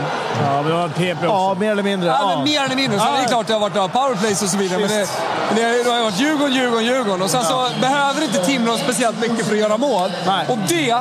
[0.45, 1.25] Ja, men det var PP också.
[1.25, 2.09] Ja, mer eller mindre.
[2.09, 2.17] Ja.
[2.19, 2.35] Ja.
[2.35, 2.99] men mer eller mindre.
[2.99, 3.11] Så Ja.
[3.17, 4.79] det är klart det har varit ja, powerplays och så vidare.
[4.79, 5.09] Men det,
[5.47, 7.21] men det, det har ju varit Djurgården, Djurgården, Djurgården.
[7.21, 10.11] Och sen så behöver inte Timrå speciellt mycket för att göra mål.
[10.27, 10.45] Nej.
[10.49, 10.95] Och det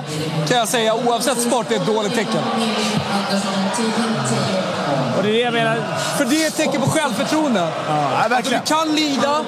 [0.49, 2.42] kan jag säga, oavsett sport, är ett dåligt tecken.
[5.16, 5.76] Och det är det jag menar.
[6.18, 7.68] För det är ett tecken på självförtroende.
[7.88, 9.44] Ja, Att du kan lida,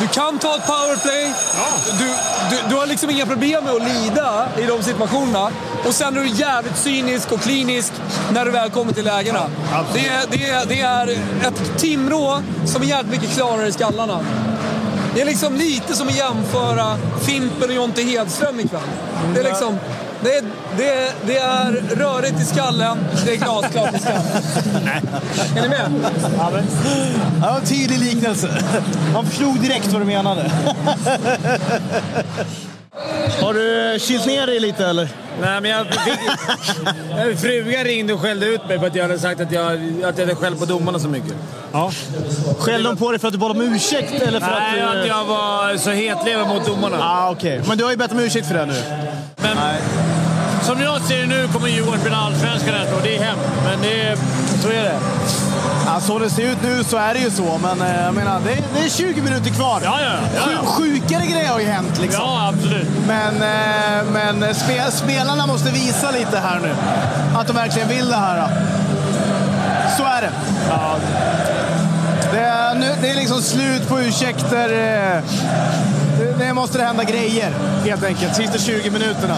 [0.00, 1.32] du kan ta ett powerplay.
[1.98, 2.04] Du,
[2.50, 5.50] du, du har liksom inga problem med att lida i de situationerna.
[5.86, 7.92] Och sen är du jävligt cynisk och klinisk
[8.32, 9.40] när du väl kommer till lägena.
[9.94, 11.08] Det, är- det, är- det är
[11.48, 14.20] ett Timrå som är jävligt mycket klarare i skallarna.
[15.14, 16.96] Det är liksom lite som att jämföra
[17.26, 18.80] Fimpen och Jonte Hedström ikväll.
[19.34, 19.78] Det är liksom...
[20.24, 20.42] Det är,
[20.76, 24.26] det, det är rörigt i skallen, det är glasklart i skallen.
[25.56, 25.90] Är ni med?
[26.38, 26.64] Ja, men,
[27.34, 28.48] det var en tydlig liknelse.
[29.12, 30.50] Man förstod direkt vad du menade.
[33.40, 35.08] Har du kylt ner dig lite eller?
[35.40, 37.38] Nej, men jag fick...
[37.40, 39.72] Frugan ringde och skällde ut mig för att jag hade sagt att jag,
[40.04, 41.34] att jag hade skällt på domarna så mycket.
[41.72, 41.92] Ja.
[42.58, 45.00] Skällde de på dig för att du bad om ursäkt eller för Nej, att du...
[45.00, 46.96] att jag var så hetlever mot domarna.
[47.00, 47.62] Ah, okej.
[47.68, 48.82] Men du har ju bett om ursäkt för det nu.
[49.36, 49.56] Men
[50.62, 53.00] som jag ser det nu kommer Djurgården spela allsvenskan nästa år.
[53.02, 54.16] Det är hemskt, men det är,
[54.62, 54.98] så är det.
[55.86, 58.40] Ja, så det ser ut nu så är det ju så, men eh, jag menar,
[58.44, 59.80] det är, det är 20 minuter kvar.
[59.84, 60.58] Ja, ja, ja, ja.
[60.72, 62.24] Sju- Sjukare grejer har ju hänt liksom.
[62.24, 62.88] Ja, absolut.
[63.06, 66.74] Men, eh, men spe, spelarna måste visa lite här nu.
[67.38, 68.48] Att de verkligen vill det här.
[69.98, 70.30] Så är det.
[72.32, 74.68] Det är, nu, det är liksom slut på ursäkter.
[75.16, 75.22] eh,
[76.38, 77.52] det måste det hända grejer,
[77.84, 78.36] helt enkelt.
[78.36, 79.36] Sista 20 minuterna.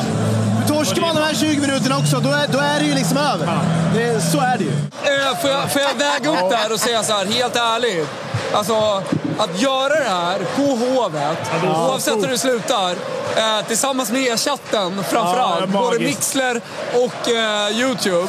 [0.75, 3.49] Torskar man de här 20 minuterna också, då är, då är det ju liksom över.
[3.95, 4.71] Det, så är det ju.
[4.71, 8.09] Eh, får, jag, får jag väga upp det här och säga så här, helt ärligt.
[8.53, 9.03] Alltså,
[9.39, 12.91] att göra det här på Hovet, oavsett hur det slutar,
[13.37, 15.99] eh, tillsammans med e-chatten framförallt, Ja, både.
[15.99, 16.61] Mixler
[16.95, 18.29] och eh, YouTube.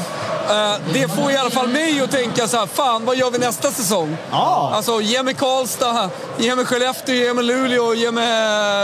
[0.50, 3.38] Eh, det får i alla fall mig att tänka så här, fan vad gör vi
[3.38, 4.18] nästa säsong?
[4.32, 4.72] Ja.
[4.76, 8.26] Alltså ge mig Karlstad, ge mig Skellefteå, ge mig Luleå, ge mig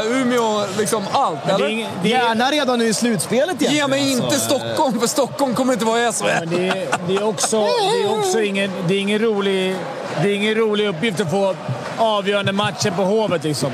[0.07, 1.39] Umeå, liksom allt.
[1.45, 1.67] Det är Eller?
[1.67, 3.89] ing- det är- Gärna redan nu i slutspelet Ge egentligen.
[3.89, 6.25] mig inte Stockholm, för Stockholm kommer inte vara i SHL.
[6.45, 9.75] det, är, det, är också, det är också ingen, det är ingen, rolig,
[10.21, 11.55] det är ingen rolig uppgift att få
[11.97, 13.43] avgörande matcher på Hovet.
[13.43, 13.71] Liksom.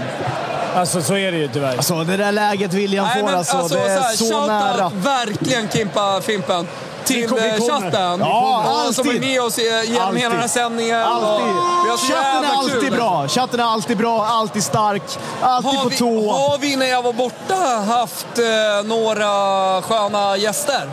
[0.76, 1.78] Alltså, så är det ju tyvärr.
[1.78, 4.92] Alltså det där läget William Nej, får men alltså, det är här, så nära.
[4.96, 6.68] verkligen Kimpa Fimpen
[7.08, 8.20] till vi eh, chatten.
[8.20, 9.22] Ja, Och Som är alltid.
[9.22, 10.22] med oss eh, genom Alltid.
[10.22, 11.02] hela den här sändningen.
[11.04, 11.46] Alltid.
[11.86, 12.92] Vi Chatten är alltid kul.
[12.92, 13.28] bra.
[13.28, 15.02] Chatten är alltid bra, alltid stark,
[15.42, 16.32] alltid Har på vi, tå.
[16.32, 17.56] har vi när jag var borta
[17.88, 20.90] haft eh, några sköna gäster?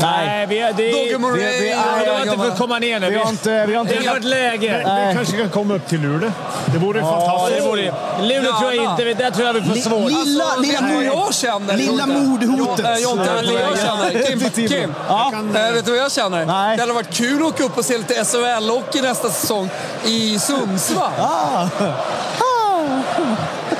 [0.00, 0.92] Nej, vi, är- det är...
[0.92, 3.10] Dogge Murray vi- vi- och Nej, det var inte för att komma ner nu.
[3.10, 3.66] Vi har inte...
[3.66, 4.82] Vi har Det inte har varit läge.
[4.86, 6.30] Men vi kanske kan komma upp till Luleå.
[6.66, 7.62] Det vore Ja, fantastiskt.
[7.62, 7.92] det borde
[8.34, 9.04] Luleå tror jag inte.
[9.14, 10.10] Där tror jag vi får svårt.
[10.10, 11.76] Lilla, Alltså, lilla, mord- jag känner?
[11.76, 13.00] lilla mordhotet.
[13.02, 14.26] Jonte, vad jag känner?
[14.50, 14.68] Kim.
[14.68, 14.94] Kim.
[15.08, 15.32] Ja.
[15.54, 16.46] Eh, vet du vad jag känner?
[16.46, 16.76] Nej.
[16.76, 19.68] Det hade varit kul att åka upp och se lite SHL-hockey nästa säsong
[20.04, 21.10] i Sundsvall.
[21.20, 21.68] Ah.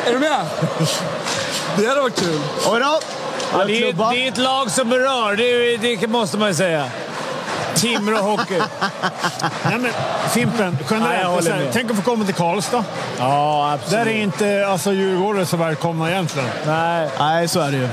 [0.06, 0.40] Är du med?
[1.76, 2.40] Det hade varit kul.
[2.72, 3.00] Oj då.
[3.52, 6.84] Ja, det, är, det är ett lag som berör, det, det måste man ju säga.
[7.74, 8.58] Timrå Hockey.
[9.64, 9.90] Nej, men
[10.30, 11.44] Fimpen, Nej, generellt.
[11.48, 11.68] med.
[11.72, 12.84] tänk att få komma till Karlstad.
[13.18, 16.48] Ja, Där är inte alltså, Djurgården så välkomna egentligen.
[16.66, 17.88] Nej, Nej, så är det ju.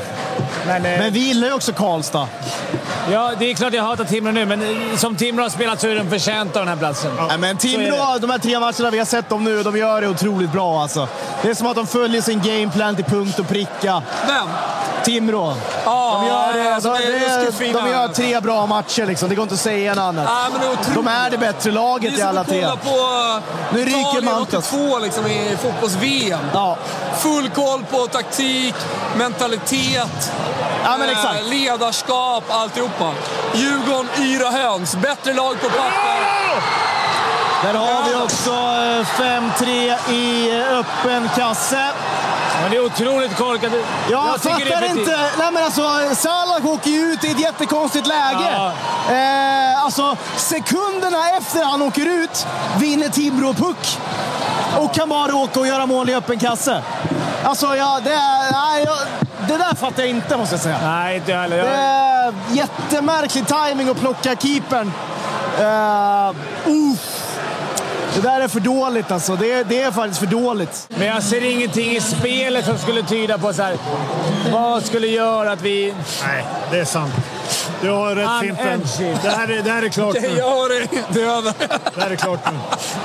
[0.68, 2.28] men, eh, Men vi gillar ju också Karlstad.
[3.12, 5.88] ja, det är klart jag hatar Timrå nu, men eh, som Timrå har spelat så
[5.88, 7.12] är de förtjänta av den här platsen.
[7.30, 10.08] Nej, men Timrå, de här tre matcherna vi har sett dem nu, de gör det
[10.08, 11.08] otroligt bra alltså.
[11.42, 14.02] Det är som att de följer sin gameplan till punkt och pricka.
[14.28, 14.48] Vem?
[15.04, 15.54] Timrå.
[15.86, 16.28] Ja, De
[16.64, 16.94] gör, alltså,
[17.46, 17.82] de, fina.
[17.82, 19.30] de gör tre bra matcher liksom.
[19.30, 20.30] Det går inte att säga något annat.
[20.62, 20.78] Ja.
[20.96, 22.68] De är det bättre laget Det i alla tre.
[22.68, 23.40] på
[23.74, 24.74] Nu ryker Mantas.
[24.74, 26.40] 82 liksom, i fotbolls-VM.
[26.54, 26.78] Ja.
[27.20, 28.76] Full koll på taktik,
[29.18, 30.32] mentalitet,
[30.84, 31.44] Ja, men eh, exakt.
[31.46, 33.12] ledarskap, alltihopa.
[33.54, 34.96] Djurgården, yra höns.
[34.96, 36.28] Bättre lag på papper.
[37.64, 41.88] Där har vi också eh, 5-3 i eh, öppen kasse.
[42.62, 43.72] Men det är otroligt korkat.
[44.12, 45.18] Jag, det är fattar för inte.
[45.38, 45.82] Nej, men alltså,
[46.16, 48.72] Salah åker ju ut i ett jättekonstigt läge.
[49.10, 52.48] Eh, alltså, sekunderna efter han åker ut
[52.78, 53.98] vinner Timrå puck.
[54.78, 56.84] Och kan bara åka och göra mål i öppen kasse.
[57.44, 58.20] Alltså, ja, det,
[58.52, 58.98] nej, jag,
[59.48, 60.78] det där fattar jag inte måste jag säga.
[60.84, 61.58] Nej, inte jag heller.
[61.58, 64.92] Det Jag, är jättemärklig timing att plocka keepern.
[65.60, 66.36] Uh,
[66.66, 67.07] uff.
[68.18, 69.36] Det där är för dåligt alltså.
[69.36, 70.88] Det, det är faktiskt för dåligt.
[70.90, 73.78] men jag ser ingenting i spelet som skulle tyda på så här.
[74.52, 75.94] Vad skulle göra att vi...
[76.28, 77.14] Nej, det är sant.
[77.82, 78.82] Du har rätt I'm Fimpen.
[79.24, 80.42] Det här är, det här är klart Jag nu.
[80.42, 80.88] hör det.
[81.10, 81.54] Det är över.
[81.96, 82.58] Det här är klart nu.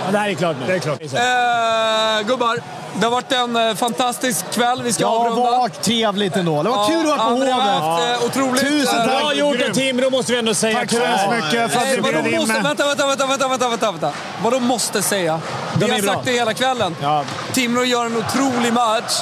[0.07, 0.67] Ja, det här är klart nu.
[0.67, 1.03] Det är klart.
[1.03, 2.59] Eh, gubbar,
[2.95, 4.83] det har varit en eh, fantastisk kväll.
[4.83, 5.51] Vi ska Det har avrunda.
[5.51, 6.63] varit trevligt ändå.
[6.63, 8.21] Det var kul att vara på har Hovet.
[8.21, 8.61] eh, otroligt...
[8.63, 9.21] Tusen eh, tack.
[9.21, 9.73] Bra gjort av.
[9.75, 10.79] Timrå måste vi ändå säga.
[10.79, 12.63] Tack så hemskt mycket för att ni vadå bjöd in måste, mig.
[12.63, 14.13] vänta, vänta, vänta, vänta, vänta, vänta, vänta.
[14.43, 15.41] Vadå måste säga?
[15.75, 16.13] Vi De är har bra.
[16.13, 16.97] sagt det hela kvällen.
[17.03, 17.25] Ja.
[17.53, 19.21] Timrå gör en otrolig match.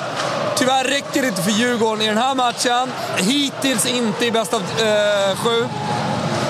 [0.56, 2.92] Tyvärr räcker det inte för Djurgården i den här matchen.
[3.16, 5.68] Hittills inte i bästa av eh, sju.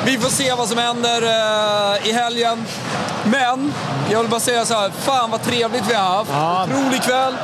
[0.05, 2.67] Vi får se vad som händer eh, i helgen.
[3.25, 3.73] Men
[4.11, 6.31] jag vill bara säga så här, fan vad trevligt vi har haft.
[6.33, 6.65] Ja.
[6.65, 7.35] Otrolig kväll.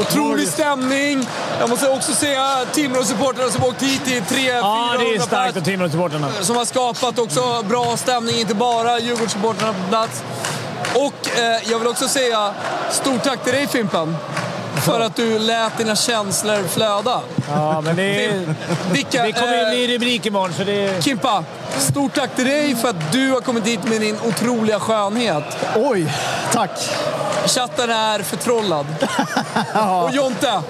[0.00, 1.26] Otrolig stämning.
[1.60, 5.56] Jag måste också säga Timrå-supportrarna som åkt hit i 300 Ja, det är 400 starkt
[5.56, 6.26] av Timrå-supportrarna.
[6.40, 10.22] som har skapat också bra stämning, inte bara Djurgårdssupportrarna på plats.
[10.96, 12.54] Och eh, jag vill också säga
[12.90, 14.16] stort tack till dig Fimpen.
[14.84, 17.20] För att du lät dina känslor flöda.
[17.48, 18.54] Ja, men det, är,
[18.92, 21.04] Vilka, det kommer ju eh, bli rubrik imorgon, så det.
[21.04, 21.44] Kimpa,
[21.78, 25.44] stort tack till dig för att du har kommit hit med din otroliga skönhet.
[25.76, 26.12] Oj,
[26.52, 26.90] tack.
[27.46, 28.86] Chatten är förtrollad.
[30.04, 30.60] Och Jonte,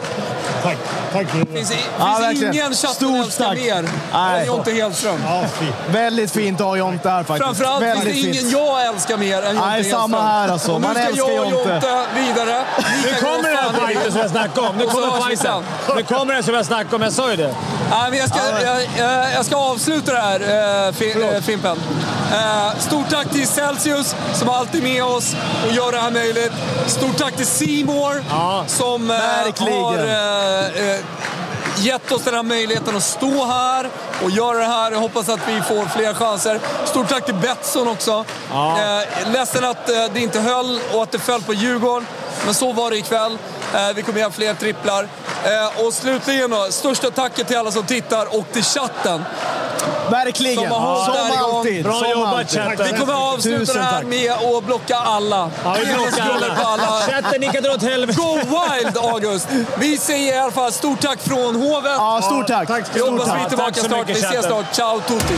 [0.67, 0.79] Tack.
[1.13, 1.47] Tack det.
[1.47, 2.55] finns, finns Ja, verkligen.
[2.55, 3.57] ingen chatten Stort älskar tack.
[3.59, 4.41] mer Nej.
[4.41, 5.21] än Jonte Hedström.
[5.27, 5.75] Ja, fint.
[5.91, 7.45] Väldigt fint att ha Jonte här faktiskt.
[7.47, 8.53] Framförallt finns Väldigt det ingen fint.
[8.53, 10.27] jag älskar mer än Jonte Nej, samma Hedström.
[10.27, 10.73] här alltså.
[10.73, 11.71] Och nu Man ska älskar jag och Jonte.
[11.73, 12.65] Jonte vidare.
[13.05, 14.77] Vi Nu kommer den i fighten som jag snackade om.
[14.77, 15.63] Nu kommer fighten.
[15.97, 17.03] Nu kommer den som jag snackade om.
[17.03, 17.55] Jag sa ju det.
[17.91, 18.39] Nej, men jag, ska,
[18.99, 21.77] jag, jag, ska avsluta det här, eh, eh, Fimpen.
[22.33, 25.37] Eh, stort tack till Celsius som alltid är med oss
[25.67, 26.53] och gör det här möjligt.
[26.87, 29.73] Stort tack till Seymour Ja, som verkligen.
[29.85, 29.97] har
[30.59, 31.05] eh, eh,
[31.79, 33.91] gett oss den här möjligheten att stå här
[34.23, 34.93] och göra det här.
[34.93, 36.61] Jag hoppas att vi får fler chanser.
[36.85, 38.25] Stort tack till Betsson också.
[38.51, 38.79] Ja.
[38.81, 42.07] Eh, ledsen att eh, det inte höll och att det föll på Djurgården.
[42.45, 43.39] Men så var det ikväll.
[43.77, 45.09] Eh, vi kommer göra fler tripplar.
[45.45, 49.25] Eh, och slutligen då, största tacket till alla som tittar och till chatten.
[50.11, 50.55] Verkligen.
[50.63, 51.85] Som har hållit Som alltid.
[51.85, 52.59] Bra som jobbat, alltid.
[52.61, 52.87] chatten.
[52.93, 54.07] Vi kommer att avsluta Tusen det här tack.
[54.07, 55.51] med att blocka alla.
[55.65, 56.87] Ja, vi blockar Scroller på alla.
[56.87, 57.01] alla.
[57.07, 58.19] Chatten, ni kan dra åt helvete.
[58.21, 59.49] Go wild, August!
[59.79, 61.93] Vi säger i alla fall stort tack från Hovet.
[61.97, 62.69] Ja, stort tack.
[62.69, 62.85] Tack.
[62.93, 63.49] Vi hoppas Stort vi är tack.
[63.49, 64.09] tillbaka Tack så snart.
[64.09, 64.65] Vi ses snart.
[64.75, 65.35] Ciao tutti!